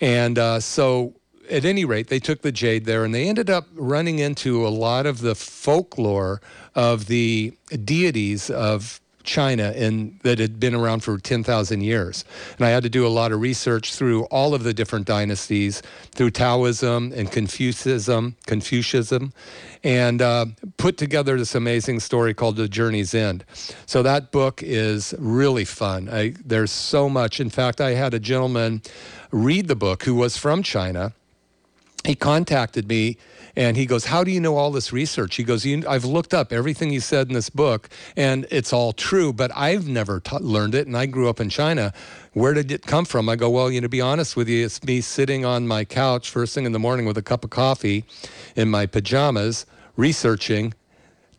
[0.00, 1.14] And uh, so
[1.50, 4.68] at any rate, they took the jade there and they ended up running into a
[4.68, 6.40] lot of the folklore
[6.74, 7.52] of the
[7.84, 12.24] deities of China and that had been around for 10,000 years.
[12.58, 15.82] And I had to do a lot of research through all of the different dynasties,
[16.10, 19.32] through Taoism and Confucianism, Confucianism,
[19.84, 20.46] and uh,
[20.78, 23.44] put together this amazing story called The Journey's End.
[23.86, 26.08] So that book is really fun.
[26.10, 27.38] I, there's so much.
[27.38, 28.82] In fact, I had a gentleman
[29.30, 31.12] read the book who was from China.
[32.04, 33.18] He contacted me
[33.56, 35.36] and he goes, How do you know all this research?
[35.36, 39.32] He goes, I've looked up everything you said in this book, and it's all true,
[39.32, 41.92] but I've never learned it, and I grew up in China.
[42.32, 43.28] Where did it come from?
[43.28, 45.84] I go, Well, you know, to be honest with you, it's me sitting on my
[45.84, 48.04] couch first thing in the morning with a cup of coffee
[48.56, 50.72] in my pajamas, researching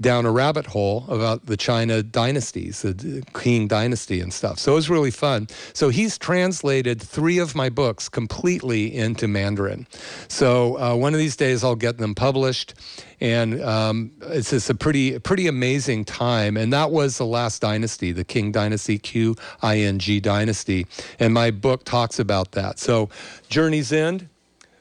[0.02, 2.94] down a rabbit hole about the China dynasties, the
[3.34, 4.60] Qing dynasty and stuff.
[4.60, 5.48] So it was really fun.
[5.74, 9.88] So he's translated three of my books completely into Mandarin.
[10.28, 12.74] So uh, one of these days I'll get them published.
[13.22, 16.58] And um, it's just a pretty, pretty amazing time.
[16.58, 20.88] And that was the last dynasty, the Qing dynasty, Q I N G dynasty.
[21.20, 22.80] And my book talks about that.
[22.80, 23.10] So
[23.48, 24.28] Journey's End,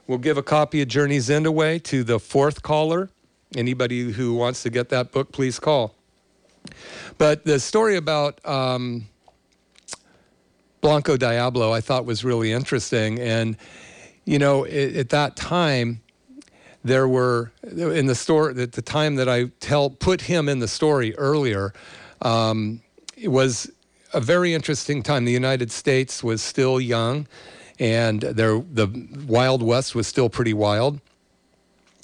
[0.07, 3.11] we'll give a copy of Journey's End away to the fourth caller.
[3.57, 5.95] Anybody who wants to get that book, please call.
[7.19, 9.07] But the story about um,
[10.81, 13.19] Blanco Diablo I thought was really interesting.
[13.19, 13.57] And,
[14.25, 16.01] you know, it, at that time,
[16.83, 20.69] there were in the story at the time that I tell put him in the
[20.69, 21.75] story earlier,
[22.23, 22.81] um,
[23.17, 23.71] it was
[24.15, 25.25] a very interesting time.
[25.25, 27.27] The United States was still young,
[27.79, 28.89] and there the
[29.27, 31.01] Wild West was still pretty wild.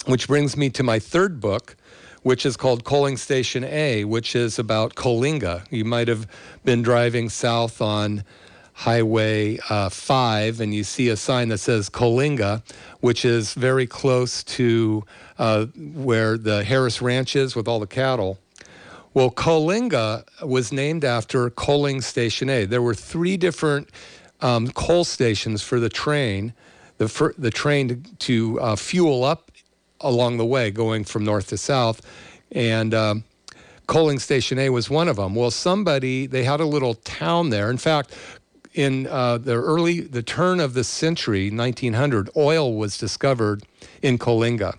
[0.07, 1.75] Which brings me to my third book,
[2.23, 5.69] which is called Coaling Station A, which is about Coalinga.
[5.69, 6.25] You might have
[6.63, 8.23] been driving south on
[8.71, 12.63] Highway uh, 5 and you see a sign that says Coalinga,
[13.01, 15.03] which is very close to
[15.39, 18.39] uh, where the Harris Ranch is with all the cattle.
[19.13, 22.63] Well, Coalinga was named after Coaling Station A.
[22.63, 23.89] There were three different
[24.39, 26.53] um, coal stations for the train,
[26.97, 29.51] the, for, the train to, to uh, fuel up
[30.01, 32.01] along the way, going from north to south.
[32.51, 33.23] And um,
[33.87, 35.35] Coaling Station A was one of them.
[35.35, 37.69] Well, somebody, they had a little town there.
[37.69, 38.13] In fact,
[38.73, 43.63] in uh, the early, the turn of the century, 1900, oil was discovered
[44.01, 44.77] in Coalinga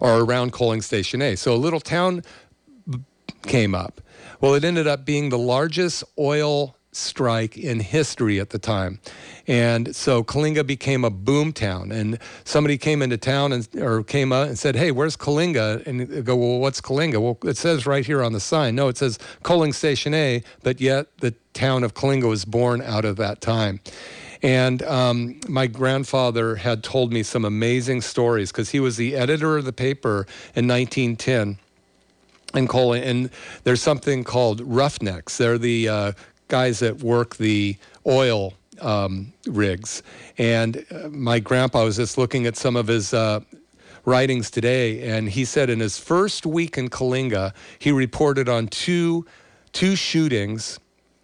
[0.00, 1.36] or around Coaling Station A.
[1.36, 2.22] So a little town
[3.42, 4.00] came up.
[4.40, 9.00] Well, it ended up being the largest oil strike in history at the time.
[9.46, 11.92] And so Coalinga became a boom town.
[11.92, 15.86] And somebody came into town and or came up and said, Hey, where's Coalinga?
[15.86, 17.20] And they go, Well, what's Coalinga?
[17.20, 18.74] Well, it says right here on the sign.
[18.74, 23.04] No, it says Coaling Station A, but yet the town of Coalinga was born out
[23.04, 23.80] of that time.
[24.42, 29.56] And um, my grandfather had told me some amazing stories because he was the editor
[29.56, 31.58] of the paper in 1910
[32.54, 33.02] and Coaling.
[33.02, 33.30] And
[33.64, 35.38] there's something called roughnecks.
[35.38, 36.12] They're the uh,
[36.48, 40.02] guys that work the oil um, rigs.
[40.38, 43.40] And uh, my grandpa was just looking at some of his uh,
[44.04, 49.26] writings today, and he said in his first week in Coalinga, he reported on two,
[49.72, 50.78] two shootings,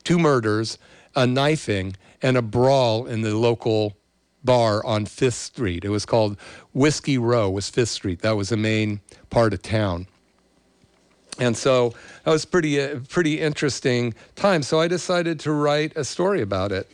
[0.05, 0.79] two murders,
[1.15, 3.97] a knifing, and a brawl in the local
[4.45, 5.85] bar on Fifth Street.
[5.85, 6.37] It was called
[6.73, 7.49] Whiskey Row.
[7.51, 8.23] Was Fifth Street?
[8.23, 10.09] That was the main part of town.
[11.39, 14.63] And so that was pretty uh, pretty interesting time.
[14.63, 16.91] So I decided to write a story about it,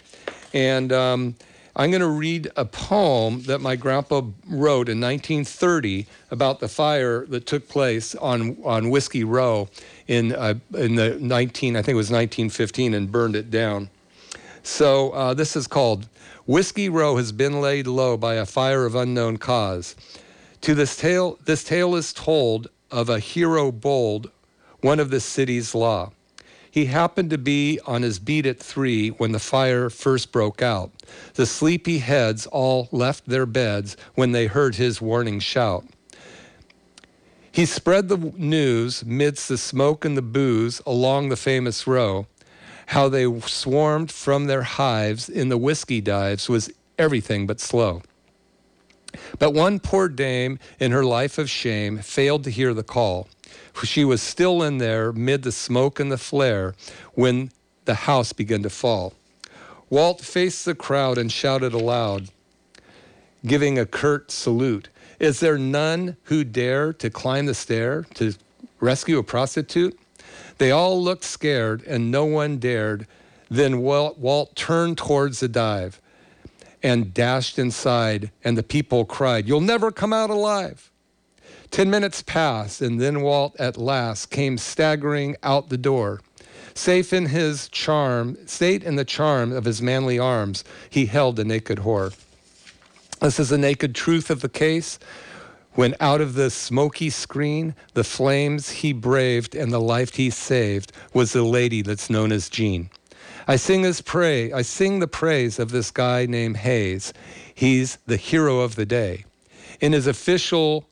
[0.55, 1.35] and um,
[1.74, 7.27] I'm going to read a poem that my grandpa wrote in 1930 about the fire
[7.27, 9.68] that took place on on Whiskey Row
[10.07, 13.90] in uh, in the 19 I think it was 1915 and burned it down.
[14.62, 16.09] So uh, this is called
[16.46, 19.94] Whiskey Row has been laid low by a fire of unknown cause.
[20.62, 24.31] To this tale, this tale is told of a hero bold,
[24.81, 26.12] one of the city's law.
[26.70, 30.90] He happened to be on his beat at three when the fire first broke out.
[31.35, 35.85] The sleepy heads all left their beds when they heard his warning shout.
[37.51, 42.27] He spread the news midst the smoke and the booze along the famous row.
[42.87, 48.03] How they swarmed from their hives in the whiskey dives was everything but slow.
[49.38, 53.29] But one poor dame in her life of shame failed to hear the call.
[53.85, 56.75] She was still in there mid the smoke and the flare
[57.14, 57.51] when
[57.85, 59.14] the house began to fall.
[59.90, 62.29] Walt faced the crowd and shouted aloud,
[63.47, 64.88] giving a curt salute.
[65.18, 68.35] Is there none who dare to climb the stair to
[68.81, 69.99] rescue a prostitute?
[70.59, 73.07] They all looked scared and no one dared.
[73.49, 76.01] Then Walt, Walt turned towards the dive.
[76.83, 80.91] And dashed inside, and the people cried, You'll never come out alive.
[81.71, 86.21] Ten minutes passed, and then Walt at last came staggering out the door.
[86.75, 91.45] Safe in his charm, state in the charm of his manly arms, he held the
[91.45, 92.17] naked whore.
[93.21, 94.99] This is the naked truth of the case.
[95.73, 100.93] When out of the smoky screen, the flames he braved and the life he saved
[101.12, 102.91] was the lady that's known as Jean.
[103.51, 104.53] I sing his pray.
[104.53, 107.15] I sing the praise of this guy named Hayes.
[107.55, 109.25] He's the hero of the day.
[109.81, 110.87] In his official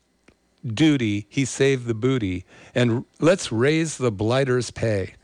[0.67, 5.15] duty, he saved the booty, and let's raise the blighter's pay.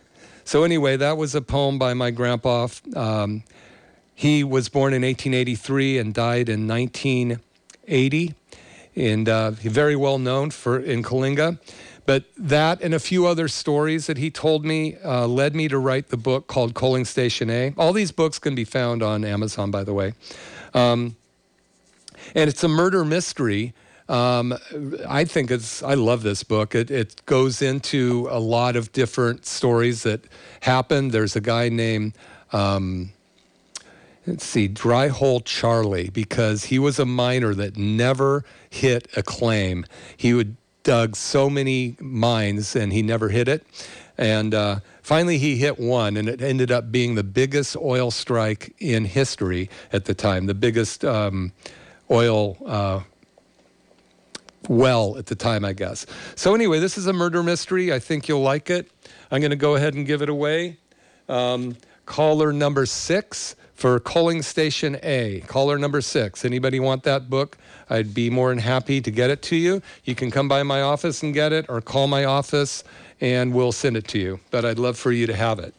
[0.44, 2.68] So anyway, that was a poem by my grandpa.
[2.94, 3.44] Um,
[4.14, 8.34] he was born in 1883 and died in 1980
[8.94, 11.58] and uh, very well known for in Coalinga.
[12.04, 15.78] But that and a few other stories that he told me uh, led me to
[15.78, 17.74] write the book called Coaling Station A.
[17.78, 20.14] All these books can be found on Amazon, by the way.
[20.74, 21.16] Um,
[22.34, 23.72] and it's a murder mystery.
[24.08, 24.54] Um,
[25.08, 26.74] I think it's, I love this book.
[26.74, 30.24] It, it goes into a lot of different stories that
[30.60, 31.12] happened.
[31.12, 32.14] There's a guy named,
[32.52, 33.12] um,
[34.26, 39.86] let's see, Dry Hole Charlie, because he was a miner that never hit a claim.
[40.16, 43.64] He would dug so many mines and he never hit it.
[44.18, 48.74] And uh, finally, he hit one, and it ended up being the biggest oil strike
[48.78, 51.52] in history at the time, the biggest um,
[52.10, 53.00] oil uh,
[54.68, 56.06] well at the time, I guess.
[56.34, 57.92] So, anyway, this is a murder mystery.
[57.92, 58.90] I think you'll like it.
[59.30, 60.76] I'm going to go ahead and give it away.
[61.28, 65.40] Um, caller number six for Coaling Station A.
[65.46, 66.44] Caller number six.
[66.44, 67.56] Anybody want that book?
[67.92, 69.82] I'd be more than happy to get it to you.
[70.04, 72.84] You can come by my office and get it, or call my office
[73.20, 74.40] and we'll send it to you.
[74.50, 75.74] But I'd love for you to have it.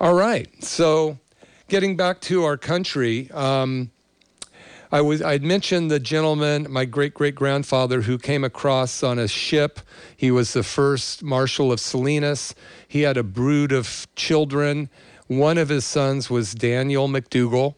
[0.00, 0.48] All right.
[0.64, 1.18] So,
[1.68, 3.30] getting back to our country.
[3.32, 3.90] Um,
[4.90, 9.28] I was I'd mentioned the gentleman, my great great grandfather, who came across on a
[9.28, 9.80] ship.
[10.16, 12.54] He was the first marshal of Salinas.
[12.86, 14.88] He had a brood of children.
[15.26, 17.74] One of his sons was Daniel McDougall.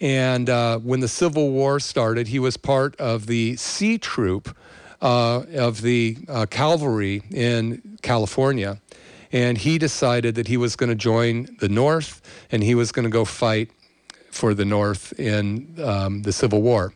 [0.00, 4.56] And uh, when the Civil War started, he was part of the C Troop
[5.02, 8.80] uh, of the uh, cavalry in California.
[9.32, 13.04] And he decided that he was going to join the North and he was going
[13.04, 13.70] to go fight
[14.30, 16.92] for the North in um, the Civil War.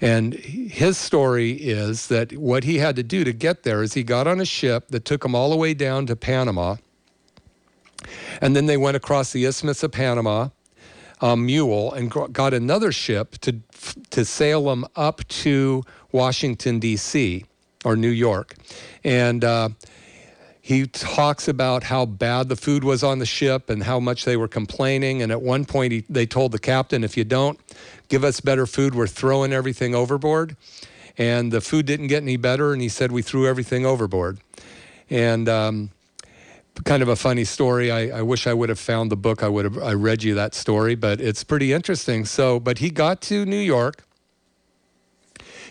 [0.00, 4.02] And his story is that what he had to do to get there is he
[4.02, 6.76] got on a ship that took him all the way down to Panama.
[8.40, 10.48] And then they went across the Isthmus of Panama,
[11.20, 13.56] um, mule, and got another ship to,
[14.10, 17.44] to sail them up to Washington, D.C.,
[17.84, 18.56] or New York.
[19.04, 19.70] And uh,
[20.60, 24.36] he talks about how bad the food was on the ship and how much they
[24.36, 25.22] were complaining.
[25.22, 27.58] And at one point, he, they told the captain, if you don't
[28.08, 30.56] give us better food, we're throwing everything overboard.
[31.18, 32.72] And the food didn't get any better.
[32.72, 34.38] And he said, we threw everything overboard.
[35.08, 35.90] And um,
[36.84, 37.90] kind of a funny story.
[37.90, 39.42] I, I, wish I would have found the book.
[39.42, 42.24] I would have I read you that story, but it's pretty interesting.
[42.24, 44.04] So, but he got to New York.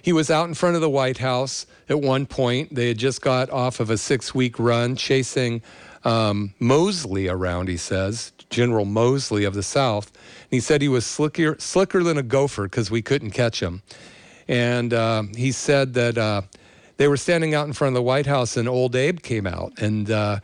[0.02, 2.74] He was out in front of the White House at one point.
[2.74, 5.62] They had just got off of a six week run chasing
[6.04, 10.12] um, Moseley around, he says, General Moseley of the South.
[10.16, 13.82] And he said he was slicker, slicker than a gopher because we couldn't catch him.
[14.48, 16.42] And uh, he said that uh,
[16.98, 19.78] they were standing out in front of the White House and old Abe came out.
[19.80, 20.40] And uh,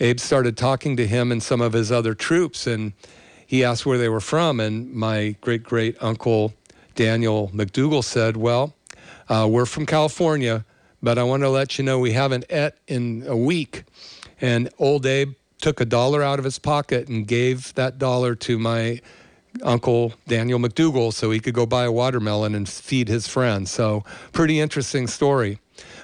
[0.00, 2.66] Abe started talking to him and some of his other troops.
[2.66, 2.92] And
[3.46, 4.58] he asked where they were from.
[4.60, 6.54] And my great great uncle
[6.94, 8.74] Daniel McDougall said, Well,
[9.28, 10.64] uh, we're from California,
[11.02, 13.84] but I want to let you know we haven't et in a week.
[14.40, 18.58] And old Abe took a dollar out of his pocket and gave that dollar to
[18.58, 19.00] my
[19.62, 23.70] uncle Daniel McDougall so he could go buy a watermelon and feed his friends.
[23.70, 25.58] So, pretty interesting story.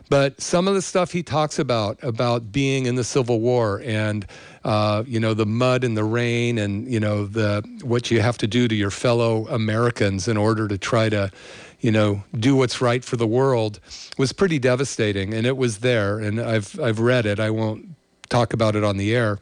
[0.09, 4.25] But some of the stuff he talks about, about being in the Civil War and,
[4.65, 8.39] uh, you know, the mud and the rain and, you know, the, what you have
[8.39, 11.33] to do to your fellow Americans in order to try to,
[11.81, 13.81] you know, do what's right for the world
[14.17, 15.35] was pretty devastating.
[15.35, 16.21] And it was there.
[16.21, 17.41] And I've, I've read it.
[17.41, 17.89] I won't
[18.29, 19.41] talk about it on the air.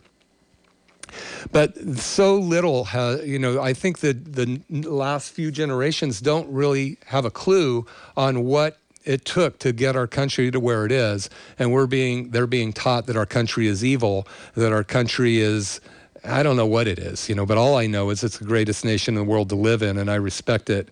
[1.53, 6.99] But so little, has, you know, I think that the last few generations don't really
[7.07, 7.87] have a clue
[8.17, 11.31] on what it took to get our country to where it is.
[11.59, 15.81] And we're being, they're being taught that our country is evil, that our country is,
[16.25, 18.47] I don't know what it is, you know, but all I know is it's the
[18.47, 20.89] greatest nation in the world to live in, and I respect it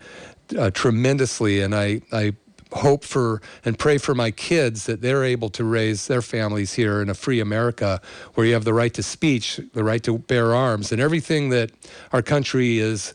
[0.59, 2.35] uh, tremendously, and I, I
[2.73, 7.03] hope for and pray for my kids that they're able to raise their families here
[7.03, 8.01] in a free America
[8.35, 11.71] where you have the right to speech, the right to bear arms, and everything that
[12.13, 13.15] our country is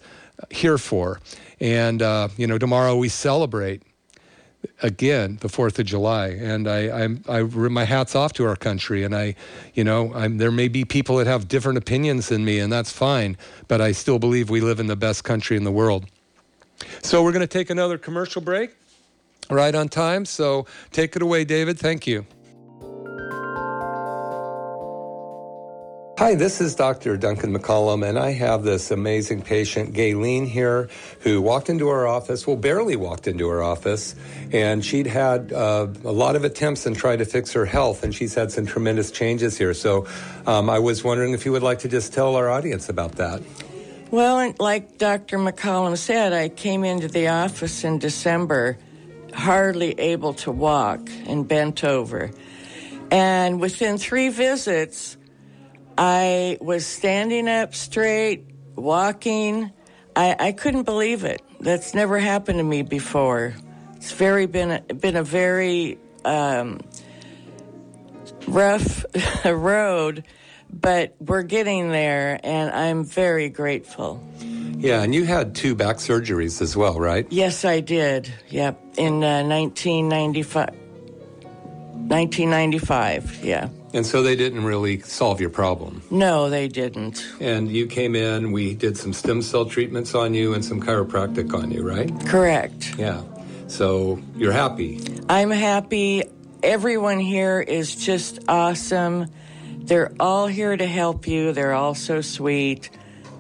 [0.52, 1.20] here for.
[1.60, 3.82] And, uh, you know, tomorrow we celebrate
[4.82, 9.04] again the Fourth of July, and I, I'm, I, my hats off to our country.
[9.04, 9.36] And I,
[9.74, 12.92] you know, I'm, there may be people that have different opinions than me, and that's
[12.92, 13.38] fine.
[13.68, 16.06] But I still believe we live in the best country in the world.
[17.02, 18.76] So we're going to take another commercial break,
[19.50, 20.26] right on time.
[20.26, 21.80] So take it away, David.
[21.80, 22.26] Thank you.
[26.18, 27.16] Hi, this is Dr.
[27.16, 30.90] Duncan McCollum, and I have this amazing patient, Gayleen, here,
[31.20, 34.16] who walked into our office, well, barely walked into our office,
[34.52, 38.16] and she'd had uh, a lot of attempts and tried to fix her health, and
[38.16, 39.76] she's had some tremendous changes here.
[39.76, 40.08] So
[40.48, 43.44] um, I was wondering if you would like to just tell our audience about that.
[44.10, 45.38] Well, like Dr.
[45.38, 48.80] McCollum said, I came into the office in December,
[49.36, 52.32] hardly able to walk and bent over.
[53.12, 55.17] And within three visits,
[55.98, 58.46] I was standing up straight,
[58.76, 59.72] walking.
[60.16, 61.42] I, I couldn't believe it.
[61.60, 63.56] That's never happened to me before.
[63.96, 66.80] It's very been a, been a very um,
[68.48, 69.06] rough
[69.46, 70.24] road,
[70.72, 74.24] but we're getting there, and I'm very grateful.
[74.78, 77.26] Yeah, and you had two back surgeries as well, right?
[77.32, 78.32] Yes, I did.
[78.50, 80.70] Yep, in uh, 1995.
[82.10, 83.70] 1995, yeah.
[83.94, 86.02] And so they didn't really solve your problem.
[86.12, 87.26] No, they didn't.
[87.40, 91.54] And you came in, we did some stem cell treatments on you and some chiropractic
[91.54, 92.12] on you, right?
[92.26, 92.96] Correct.
[92.98, 93.24] Yeah.
[93.68, 95.02] So you're happy.
[95.30, 96.24] I'm happy.
[96.64, 99.28] Everyone here is just awesome.
[99.78, 101.54] They're all here to help you.
[101.54, 102.90] They're all so sweet.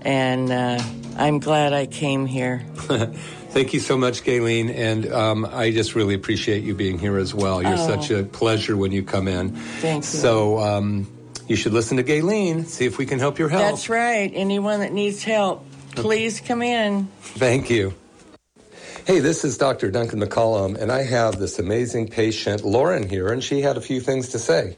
[0.01, 0.81] And uh,
[1.17, 2.65] I'm glad I came here.
[3.49, 7.33] Thank you so much, Gayleen, and um, I just really appreciate you being here as
[7.33, 7.63] well.
[7.63, 7.87] You're oh.
[7.87, 9.51] such a pleasure when you come in.
[9.51, 10.07] Thank you.
[10.07, 11.07] So um,
[11.47, 13.63] you should listen to Gayleen, see if we can help your health.
[13.63, 14.31] That's right.
[14.33, 17.07] Anyone that needs help, please come in.
[17.21, 17.93] Thank you.
[19.05, 19.89] Hey, this is Dr.
[19.89, 24.01] Duncan McCollum, and I have this amazing patient, Lauren, here, and she had a few
[24.01, 24.75] things to say.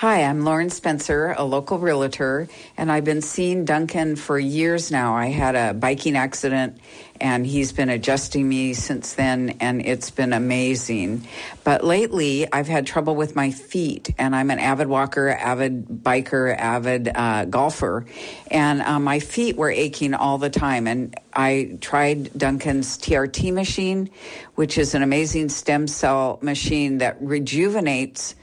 [0.00, 5.16] Hi, I'm Lauren Spencer, a local realtor, and I've been seeing Duncan for years now.
[5.16, 6.76] I had a biking accident,
[7.18, 11.26] and he's been adjusting me since then, and it's been amazing.
[11.64, 16.54] But lately, I've had trouble with my feet, and I'm an avid walker, avid biker,
[16.54, 18.04] avid uh, golfer,
[18.50, 20.86] and uh, my feet were aching all the time.
[20.86, 24.10] And I tried Duncan's TRT machine,
[24.56, 28.34] which is an amazing stem cell machine that rejuvenates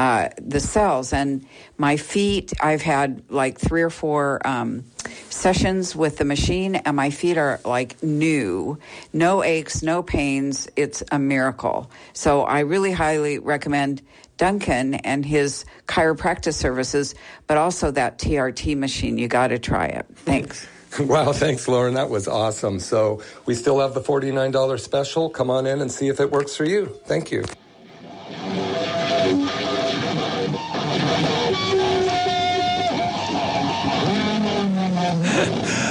[0.00, 1.12] uh, the cells.
[1.12, 1.44] And
[1.76, 4.84] my feet, I've had like three or four um,
[5.28, 8.78] sessions with the machine, and my feet are like new.
[9.12, 10.70] No aches, no pains.
[10.74, 11.90] It's a miracle.
[12.14, 14.00] So I really highly recommend
[14.38, 17.14] Duncan and his chiropractic services,
[17.46, 19.18] but also that TRT machine.
[19.18, 20.06] You got to try it.
[20.16, 20.66] Thanks.
[20.98, 21.94] Wow, thanks, Lauren.
[21.94, 22.80] That was awesome.
[22.80, 25.30] So we still have the $49 special.
[25.30, 26.86] Come on in and see if it works for you.
[27.06, 27.44] Thank you.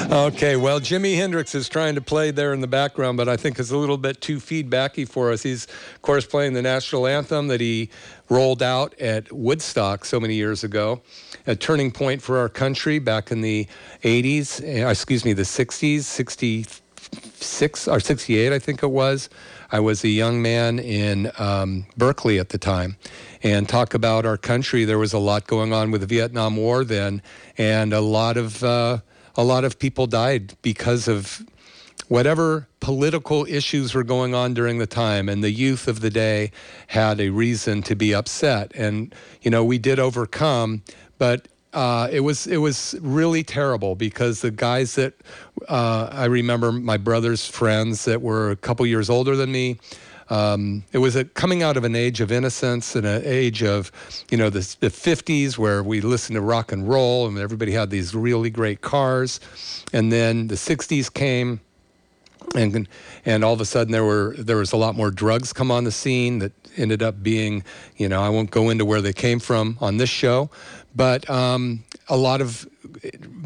[0.10, 3.60] Okay, well, Jimi Hendrix is trying to play there in the background, but I think
[3.60, 5.44] it's a little bit too feedbacky for us.
[5.44, 7.90] He's, of course, playing the national anthem that he
[8.30, 11.02] rolled out at Woodstock so many years ago,
[11.46, 13.68] a turning point for our country back in the
[14.04, 19.30] 80s, eh, excuse me, the 60s, 66 or 68, I think it was.
[19.72, 22.98] I was a young man in um, Berkeley at the time.
[23.44, 24.84] And talk about our country.
[24.84, 27.22] There was a lot going on with the Vietnam War then,
[27.58, 28.98] and a lot of uh,
[29.36, 31.42] a lot of people died because of
[32.08, 36.52] whatever political issues were going on during the time and the youth of the day
[36.88, 38.72] had a reason to be upset.
[38.76, 40.82] And you know we did overcome
[41.20, 45.14] but uh, it was it was really terrible because the guys that
[45.68, 49.78] uh, I remember my brother's friends that were a couple years older than me
[50.30, 53.92] um, it was a coming out of an age of innocence and an age of,
[54.30, 57.90] you know, the, the 50s where we listened to rock and roll and everybody had
[57.90, 59.40] these really great cars.
[59.92, 61.62] And then the 60s came
[62.56, 62.88] and
[63.26, 65.84] and all of a sudden there were there was a lot more drugs come on
[65.84, 67.64] the scene that ended up being
[67.98, 70.50] you know I won't go into where they came from on this show,
[70.96, 72.68] but um, a lot of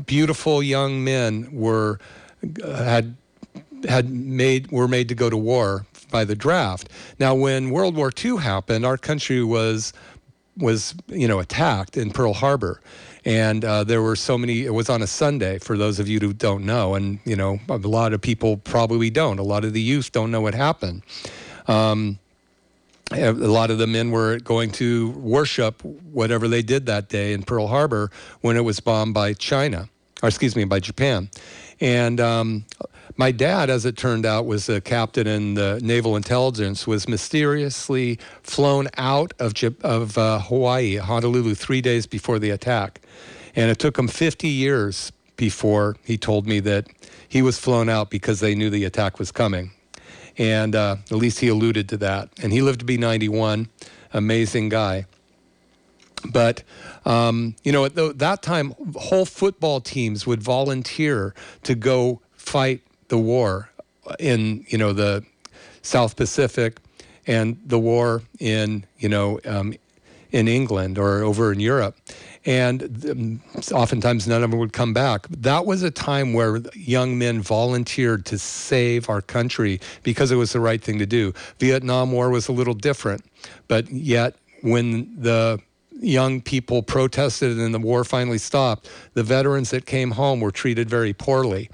[0.06, 2.00] beautiful young men were
[2.64, 3.16] uh, had
[3.90, 6.88] had made were made to go to war by the draft.
[7.20, 9.92] Now, when World War II happened, our country was
[10.56, 12.80] was you know attacked in Pearl Harbor,
[13.26, 14.64] and uh, there were so many.
[14.64, 17.60] It was on a Sunday for those of you who don't know, and you know
[17.68, 19.40] a lot of people probably don't.
[19.40, 21.02] A lot of the youth don't know what happened.
[21.68, 22.20] Um,
[23.12, 27.44] a lot of the men were going to worship whatever they did that day in
[27.44, 28.12] Pearl Harbor
[28.42, 29.90] when it was bombed by China,
[30.22, 31.30] or excuse me, by Japan.
[31.80, 32.66] And um,
[33.16, 38.20] my dad, as it turned out, was a captain in the naval intelligence, was mysteriously
[38.42, 43.02] flown out of, of uh, Hawaii, Honolulu, three days before the attack.
[43.56, 46.88] And it took him 50 years before he told me that
[47.28, 49.72] he was flown out because they knew the attack was coming.
[50.38, 52.30] And uh, at least he alluded to that.
[52.42, 53.70] And he lived to be 91,
[54.14, 55.06] amazing guy.
[56.32, 56.64] But
[57.06, 61.34] um, you know, at that time, whole football teams would volunteer
[61.64, 62.82] to go fight
[63.14, 63.70] the war
[64.20, 65.24] in you know the
[65.84, 66.80] South Pacific
[67.28, 69.76] and the war in you know um,
[70.32, 71.96] in England or over in Europe.
[72.44, 73.42] And um,
[73.72, 75.28] oftentimes none of them would come back.
[75.30, 80.52] That was a time where young men volunteered to save our country because it was
[80.54, 81.34] the right thing to do.
[81.60, 83.24] Vietnam War was a little different,
[83.68, 84.88] but yet when
[85.22, 85.60] the
[86.00, 90.90] young people protested and the war finally stopped, the veterans that came home were treated
[90.90, 91.70] very poorly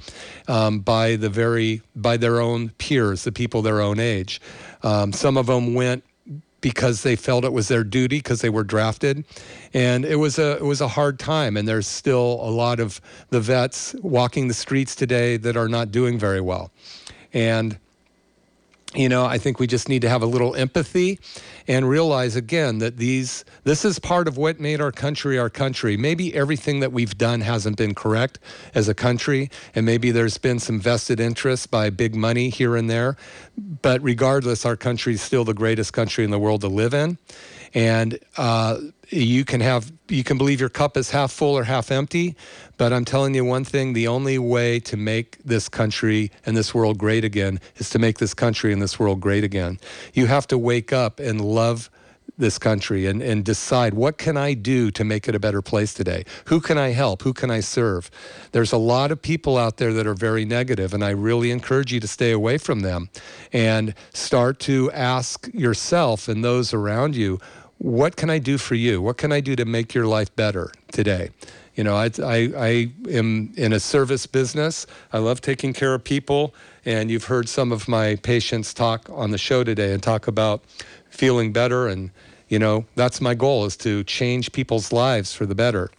[0.48, 4.42] um, by the very by their own peers, the people their own age.
[4.84, 6.04] Um, some of them went
[6.62, 9.26] because they felt it was their duty because they were drafted
[9.74, 13.00] and it was a it was a hard time and there's still a lot of
[13.30, 16.72] the vets walking the streets today that are not doing very well
[17.34, 17.80] and
[18.96, 21.20] you know, I think we just need to have a little empathy
[21.68, 25.96] and realize again that these this is part of what made our country our country.
[25.96, 28.40] Maybe everything that we've done hasn't been correct
[28.74, 32.90] as a country, and maybe there's been some vested interests by big money here and
[32.90, 33.16] there.
[33.58, 37.20] But regardless, our country is still the greatest country in the world to live in.
[37.74, 41.92] And uh, you can have you can believe your cup is half full or half
[41.92, 42.36] empty
[42.78, 46.74] but i'm telling you one thing the only way to make this country and this
[46.74, 49.80] world great again is to make this country and this world great again.
[50.14, 51.90] You have to wake up and love
[52.38, 55.94] this country and, and decide what can i do to make it a better place
[55.94, 56.24] today?
[56.46, 57.24] Who can i help?
[57.24, 58.10] Who can i serve?
[58.52, 61.92] There's a lot of people out there that are very negative and i really encourage
[61.92, 63.10] you to stay away from them
[63.52, 67.40] and start to ask yourself and those around you
[67.80, 69.02] what can I do for you?
[69.02, 71.32] What can I do to make your life better today?
[71.76, 74.86] You know, I, I, I am in a service business.
[75.14, 76.54] I love taking care of people.
[76.86, 80.62] And you've heard some of my patients talk on the show today and talk about
[81.10, 81.88] feeling better.
[81.88, 82.12] And,
[82.50, 85.90] you know, that's my goal is to change people's lives for the better.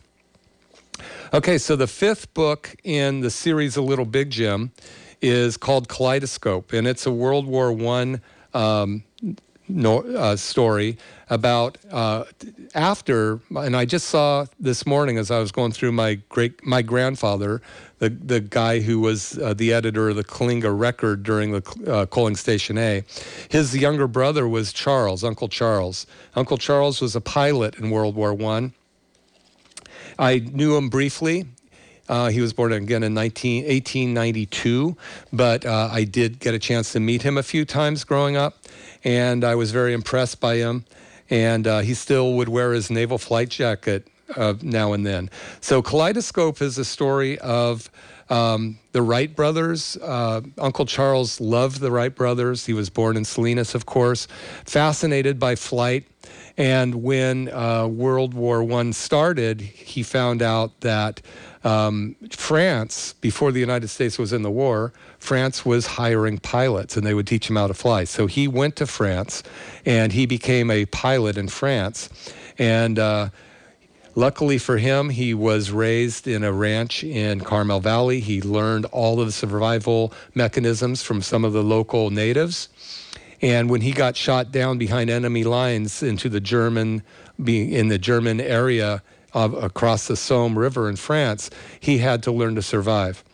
[1.33, 4.73] Okay, so the fifth book in the series A Little Big Jim
[5.23, 8.21] is called Kaleidoscope, and it's a World War I
[8.53, 9.05] um,
[9.71, 10.99] no, uh, story
[11.29, 12.25] about uh,
[12.75, 16.83] after, and I just saw this morning as I was going through my great my
[16.83, 17.63] grandfather,
[17.99, 22.07] the the guy who was uh, the editor of the Coalinga Record during the uh,
[22.07, 23.05] coaling station A.
[23.49, 26.07] His younger brother was Charles, Uncle Charles.
[26.35, 28.73] Uncle Charles was a pilot in World War One.
[30.19, 30.31] I.
[30.31, 31.47] I knew him briefly.
[32.11, 34.97] Uh, he was born again in 19, 1892,
[35.33, 38.59] but uh, I did get a chance to meet him a few times growing up,
[39.05, 40.85] and I was very impressed by him.
[41.31, 45.31] And uh, he still would wear his naval flight jacket uh, now and then.
[45.61, 47.89] So, Kaleidoscope is a story of
[48.29, 49.97] um, the Wright brothers.
[49.97, 52.67] Uh, Uncle Charles loved the Wright brothers.
[52.67, 54.27] He was born in Salinas, of course,
[54.65, 56.09] fascinated by flight.
[56.57, 61.23] And when uh, World War I started, he found out that
[61.63, 67.07] um, France, before the United States was in the war, France was hiring pilots and
[67.07, 68.05] they would teach him how to fly.
[68.05, 69.43] So he went to France
[69.85, 72.09] and he became a pilot in France.
[72.59, 73.29] And uh,
[74.15, 78.21] luckily for him, he was raised in a ranch in Carmel Valley.
[78.21, 82.71] He learned all of the survival mechanisms from some of the local natives.
[83.43, 87.03] And when he got shot down behind enemy lines into the German,
[87.43, 89.03] being in the German area,
[89.35, 93.25] across the Somme River in France, he had to learn to survive.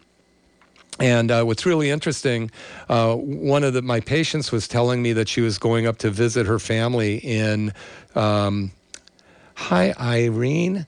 [0.99, 2.51] And uh, what's really interesting,
[2.88, 6.11] uh, one of the, my patients was telling me that she was going up to
[6.11, 7.74] visit her family in,
[8.14, 8.70] um,
[9.55, 10.86] hi, Irene.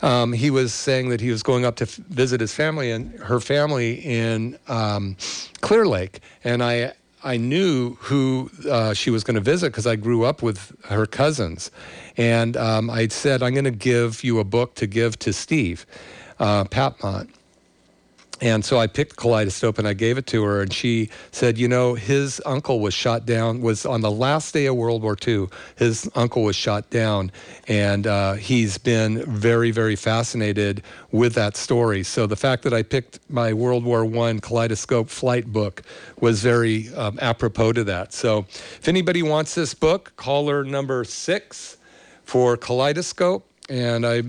[0.00, 3.12] Um, he was saying that he was going up to f- visit his family and
[3.20, 5.16] her family in um,
[5.60, 6.20] Clear Lake.
[6.42, 6.94] And I
[7.24, 11.06] I knew who uh, she was going to visit because I grew up with her
[11.06, 11.70] cousins.
[12.16, 15.86] And um, I said, I'm going to give you a book to give to Steve
[16.38, 17.28] uh, Patmont.
[18.42, 21.68] And so I picked Kaleidoscope and I gave it to her, and she said, "You
[21.68, 23.60] know, his uncle was shot down.
[23.60, 25.46] Was on the last day of World War II.
[25.76, 27.30] His uncle was shot down,
[27.68, 30.82] and uh, he's been very, very fascinated
[31.12, 32.02] with that story.
[32.02, 35.82] So the fact that I picked my World War One Kaleidoscope flight book
[36.20, 38.12] was very um, apropos to that.
[38.12, 41.76] So if anybody wants this book, caller number six
[42.24, 44.22] for Kaleidoscope and I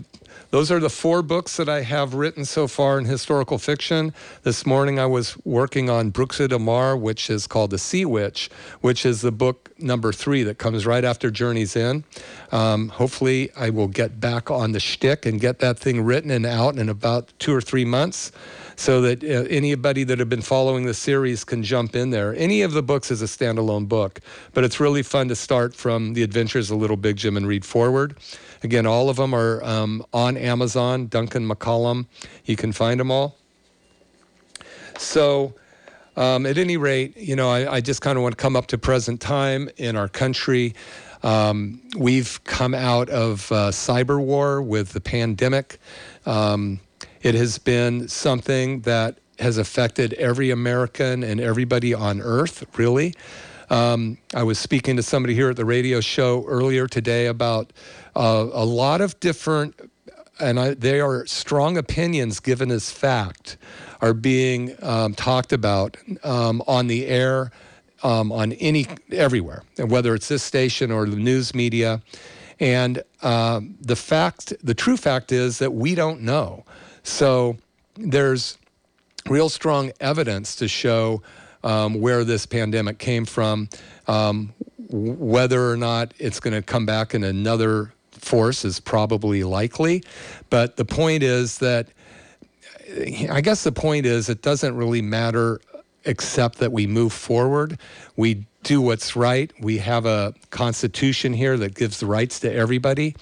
[0.54, 4.14] those are the four books that I have written so far in historical fiction.
[4.44, 8.52] This morning I was working on Bruxa de Mar, which is called The Sea Witch,
[8.80, 12.04] which is the book number three that comes right after Journey's End.
[12.52, 16.46] Um, hopefully, I will get back on the shtick and get that thing written and
[16.46, 18.32] out in about two or three months
[18.76, 22.36] so that uh, anybody that have been following the series can jump in there.
[22.36, 24.20] Any of the books is a standalone book,
[24.54, 27.66] but it's really fun to start from The Adventures of Little Big Jim and read
[27.66, 28.16] forward.
[28.64, 32.06] Again, all of them are um, on Amazon, Duncan McCollum.
[32.46, 33.36] You can find them all.
[34.98, 35.54] So,
[36.16, 38.68] um, at any rate, you know, I, I just kind of want to come up
[38.68, 40.76] to present time in our country.
[41.24, 45.80] Um, we've come out of uh, cyber war with the pandemic.
[46.26, 46.80] Um,
[47.22, 53.14] it has been something that has affected every American and everybody on earth, really.
[53.70, 57.72] Um, I was speaking to somebody here at the radio show earlier today about
[58.16, 59.90] uh, a lot of different,
[60.40, 63.58] and I, they are strong opinions given as fact,
[64.02, 67.52] are being um, talked about um, on the air,
[68.04, 72.02] um, on any everywhere, whether it's this station or the news media.
[72.60, 76.66] And uh, the fact, the true fact is that we don't know.
[77.04, 77.58] So
[77.96, 78.58] there's
[79.28, 81.22] real strong evidence to show
[81.64, 83.70] um, where this pandemic came from,
[84.08, 84.54] um,
[84.90, 90.04] whether or not it's going to come back in another force is probably likely.
[90.50, 91.88] But the point is that,
[93.30, 95.60] I guess the point is, it doesn't really matter
[96.06, 97.80] except that we move forward.
[98.16, 99.52] We do what's right.
[99.60, 103.16] We have a constitution here that gives rights to everybody.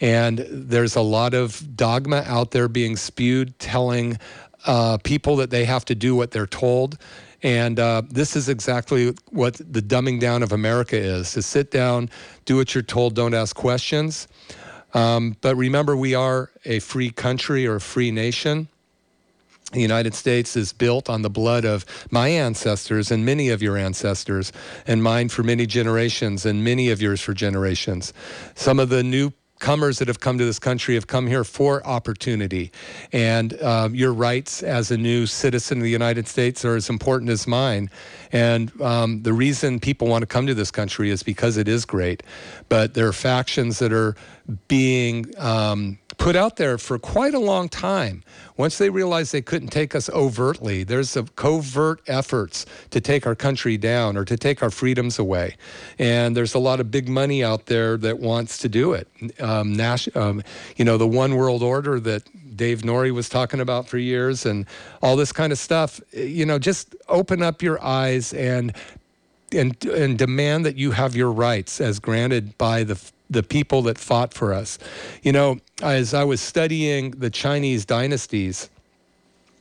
[0.00, 4.18] And there's a lot of dogma out there being spewed telling
[4.66, 6.98] uh, people that they have to do what they're told.
[7.46, 12.10] And uh, this is exactly what the dumbing down of America is to sit down,
[12.44, 14.26] do what you're told, don't ask questions.
[14.94, 18.66] Um, but remember, we are a free country or a free nation.
[19.70, 23.76] The United States is built on the blood of my ancestors and many of your
[23.76, 24.50] ancestors,
[24.84, 28.12] and mine for many generations, and many of yours for generations.
[28.56, 31.86] Some of the new comers that have come to this country have come here for
[31.86, 32.70] opportunity.
[33.12, 37.30] And um, your rights as a new citizen of the United States are as important
[37.30, 37.90] as mine.
[38.32, 41.84] And um, the reason people want to come to this country is because it is
[41.84, 42.22] great.
[42.68, 44.14] But there are factions that are
[44.68, 48.22] being um, put out there for quite a long time.
[48.56, 53.34] Once they realized they couldn't take us overtly, there's a covert efforts to take our
[53.34, 55.56] country down or to take our freedoms away.
[55.98, 59.08] And there's a lot of big money out there that wants to do it.
[59.40, 60.42] Um, Nash, um,
[60.76, 62.22] you know, the one world order that
[62.56, 64.66] Dave Norrie was talking about for years and
[65.02, 66.00] all this kind of stuff.
[66.12, 68.74] You know, just open up your eyes and
[69.52, 73.98] and and demand that you have your rights as granted by the the people that
[73.98, 74.78] fought for us.
[75.22, 78.70] You know, as I was studying the Chinese dynasties,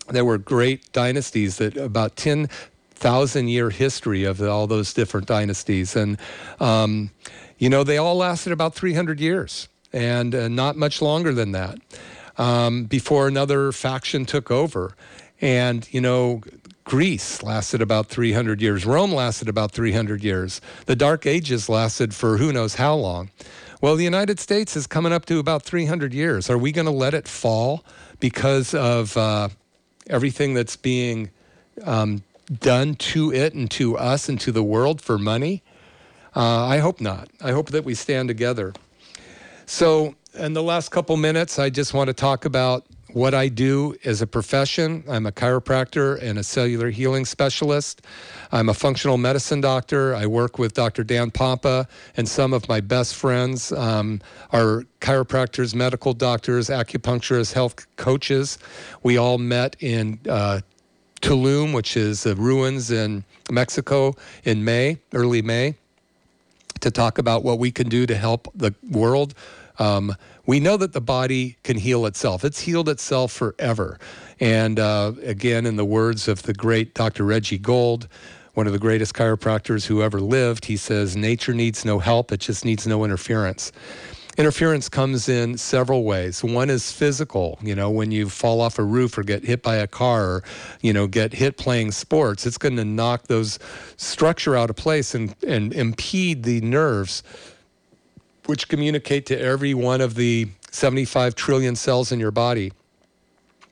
[0.08, 5.96] there were great dynasties that about 10,000 year history of all those different dynasties.
[5.96, 6.18] And,
[6.60, 7.10] um,
[7.58, 11.80] you know, they all lasted about 300 years and uh, not much longer than that
[12.38, 14.96] um, before another faction took over.
[15.42, 16.42] And, you know,
[16.86, 18.86] Greece lasted about 300 years.
[18.86, 20.62] Rome lasted about 300 years.
[20.86, 23.32] The Dark Ages lasted for who knows how long.
[23.82, 26.48] Well, the United States is coming up to about 300 years.
[26.48, 27.84] Are we going to let it fall
[28.20, 29.50] because of uh,
[30.08, 31.32] everything that's being
[31.84, 32.24] um,
[32.60, 35.64] done to it and to us and to the world for money?
[36.36, 37.30] Uh, I hope not.
[37.42, 38.74] I hope that we stand together.
[39.66, 43.95] So, in the last couple minutes, I just want to talk about what I do
[44.03, 45.01] as a profession.
[45.07, 48.01] I'm a chiropractor and a cellular healing specialist.
[48.51, 50.13] I'm a functional medicine doctor.
[50.13, 51.05] I work with Dr.
[51.05, 51.88] Dan Pompa,
[52.18, 54.20] and some of my best friends um,
[54.51, 58.59] are chiropractors, medical doctors, acupuncturists, health coaches.
[59.01, 60.59] We all met in uh,
[61.22, 64.13] Tulum, which is the ruins in Mexico,
[64.43, 65.76] in May, early May,
[66.82, 69.34] to talk about what we can do to help the world.
[69.80, 70.16] Um,
[70.46, 72.43] we know that the body can heal itself.
[72.43, 74.00] It's healed itself forever.
[74.39, 77.24] And uh, again, in the words of the great Dr.
[77.24, 78.08] Reggie Gold,
[78.54, 82.39] one of the greatest chiropractors who ever lived, he says, Nature needs no help, it
[82.39, 83.72] just needs no interference.
[84.38, 86.43] Interference comes in several ways.
[86.43, 89.76] One is physical, you know, when you fall off a roof or get hit by
[89.76, 90.43] a car or,
[90.82, 93.60] you know, get hit playing sports, it's going to knock those
[93.96, 97.24] structure out of place and, and impede the nerves
[98.46, 102.72] which communicate to every one of the 75 trillion cells in your body.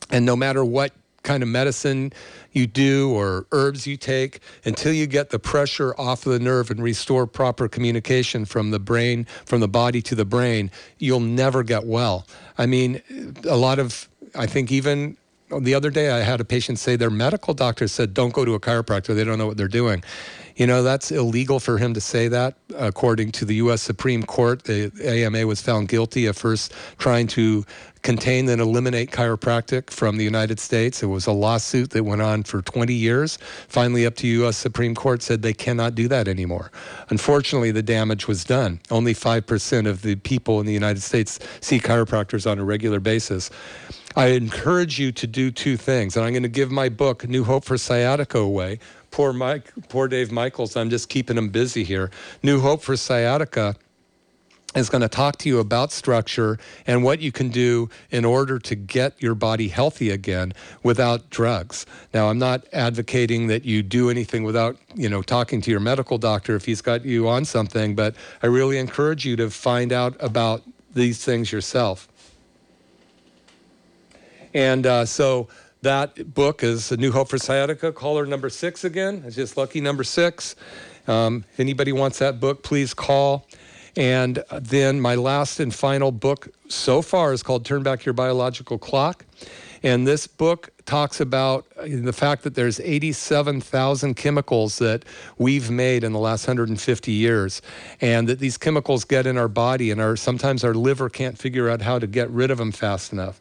[0.10, 0.94] And no matter what
[1.24, 2.12] kind of medicine
[2.52, 6.70] you do or herbs you take until you get the pressure off of the nerve
[6.70, 11.64] and restore proper communication from the brain, from the body to the brain, you'll never
[11.64, 12.28] get well.
[12.58, 13.02] I mean,
[13.50, 15.18] a lot of, I think even
[15.50, 18.54] the other day I had a patient say their medical doctor said, don't go to
[18.54, 19.16] a chiropractor.
[19.16, 20.04] They don't know what they're doing.
[20.56, 22.56] You know, that's illegal for him to say that.
[22.76, 23.82] According to the U.S.
[23.82, 27.66] Supreme Court, the AMA was found guilty of first trying to
[28.04, 31.02] contain and eliminate chiropractic from the United States.
[31.02, 33.38] It was a lawsuit that went on for 20 years.
[33.68, 34.58] Finally, up to U.S.
[34.58, 36.72] Supreme Court said they cannot do that anymore.
[37.10, 38.80] Unfortunately, the damage was done.
[38.92, 43.50] Only 5% of the people in the United States see chiropractors on a regular basis.
[44.16, 47.44] I encourage you to do two things, and I'm going to give my book, New
[47.44, 48.80] Hope for Sciatica, away
[49.14, 50.76] poor Mike, poor Dave Michaels.
[50.76, 52.10] I'm just keeping him busy here.
[52.42, 53.76] New Hope for Sciatica
[54.76, 56.58] is going to talk to you about structure
[56.88, 60.52] and what you can do in order to get your body healthy again
[60.82, 61.86] without drugs.
[62.12, 66.18] Now, I'm not advocating that you do anything without, you know, talking to your medical
[66.18, 70.18] doctor if he's got you on something, but I really encourage you to find out
[70.22, 70.64] about
[70.96, 72.08] these things yourself.
[74.56, 75.50] And uh, so
[75.84, 79.22] that book is A New Hope for Sciatica, caller number six again.
[79.26, 80.56] It's just lucky number six.
[81.08, 83.46] Um, if anybody wants that book, please call.
[83.98, 88.78] And then my last and final book so far is called Turn Back Your Biological
[88.78, 89.26] Clock.
[89.84, 95.04] And this book talks about the fact that there's 87,000 chemicals that
[95.38, 97.62] we've made in the last 150 years,
[98.02, 101.70] and that these chemicals get in our body, and our sometimes our liver can't figure
[101.70, 103.40] out how to get rid of them fast enough,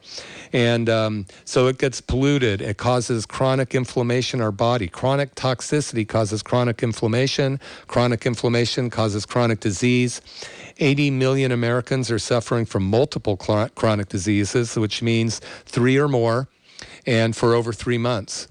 [0.52, 2.60] and um, so it gets polluted.
[2.60, 4.88] It causes chronic inflammation in our body.
[4.88, 7.60] Chronic toxicity causes chronic inflammation.
[7.86, 10.20] Chronic inflammation causes chronic disease.
[10.78, 16.48] 80 million Americans are suffering from multiple chronic diseases, which means three or more,
[17.06, 18.48] and for over three months.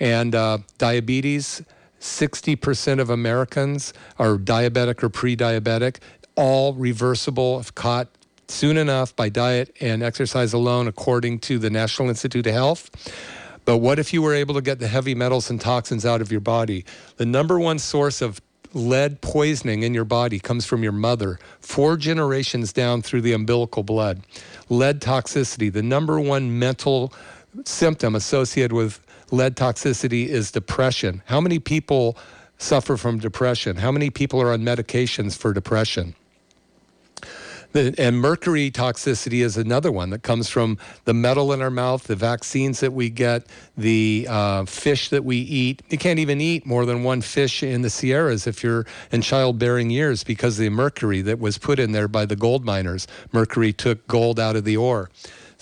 [0.00, 1.62] And uh, diabetes,
[2.00, 5.98] 60% of Americans are diabetic or pre diabetic,
[6.36, 8.08] all reversible if caught
[8.48, 12.90] soon enough by diet and exercise alone, according to the National Institute of Health.
[13.64, 16.30] But what if you were able to get the heavy metals and toxins out of
[16.30, 16.84] your body?
[17.16, 18.40] The number one source of
[18.74, 23.82] lead poisoning in your body comes from your mother, four generations down through the umbilical
[23.82, 24.20] blood.
[24.68, 27.12] Lead toxicity, the number one mental
[27.64, 29.00] symptom associated with
[29.30, 31.22] lead toxicity is depression.
[31.26, 32.16] How many people
[32.58, 33.76] suffer from depression?
[33.76, 36.14] How many people are on medications for depression?
[37.74, 42.14] and mercury toxicity is another one that comes from the metal in our mouth, the
[42.14, 43.46] vaccines that we get,
[43.76, 45.82] the uh, fish that we eat.
[45.90, 49.90] You can't even eat more than one fish in the Sierras if you're in childbearing
[49.90, 53.08] years because the mercury that was put in there by the gold miners.
[53.32, 55.10] Mercury took gold out of the ore.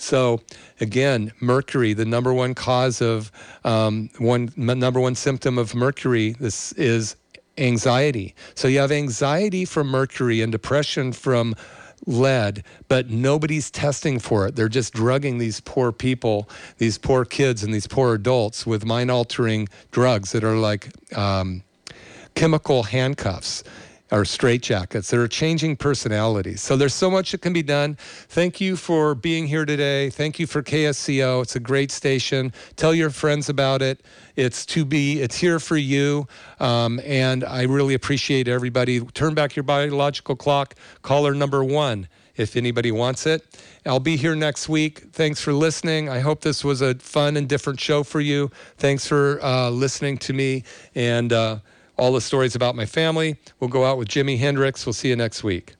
[0.03, 0.41] So
[0.81, 3.31] again, mercury, the number one cause of
[3.63, 7.15] um, one number one symptom of mercury, this is
[7.57, 8.35] anxiety.
[8.53, 11.55] So you have anxiety from mercury and depression from
[12.05, 14.57] lead, but nobody's testing for it.
[14.57, 16.49] They're just drugging these poor people,
[16.79, 21.63] these poor kids, and these poor adults with mind altering drugs that are like um,
[22.35, 23.63] chemical handcuffs
[24.13, 26.61] or straitjackets that are changing personalities.
[26.61, 27.95] So there's so much that can be done.
[28.29, 30.11] Thank you for being here today.
[30.11, 31.41] Thank you for KSCO.
[31.41, 32.53] It's a great station.
[32.75, 34.01] Tell your friends about it.
[34.35, 36.27] It's to be, it's here for you.
[36.59, 38.99] Um, and I really appreciate everybody.
[39.01, 40.75] Turn back your biological clock.
[41.01, 43.43] Caller number one, if anybody wants it.
[43.83, 45.05] I'll be here next week.
[45.11, 46.07] Thanks for listening.
[46.07, 48.51] I hope this was a fun and different show for you.
[48.77, 51.57] Thanks for uh, listening to me and uh,
[51.97, 53.37] all the stories about my family.
[53.59, 54.85] We'll go out with Jimi Hendrix.
[54.85, 55.75] We'll see you next week.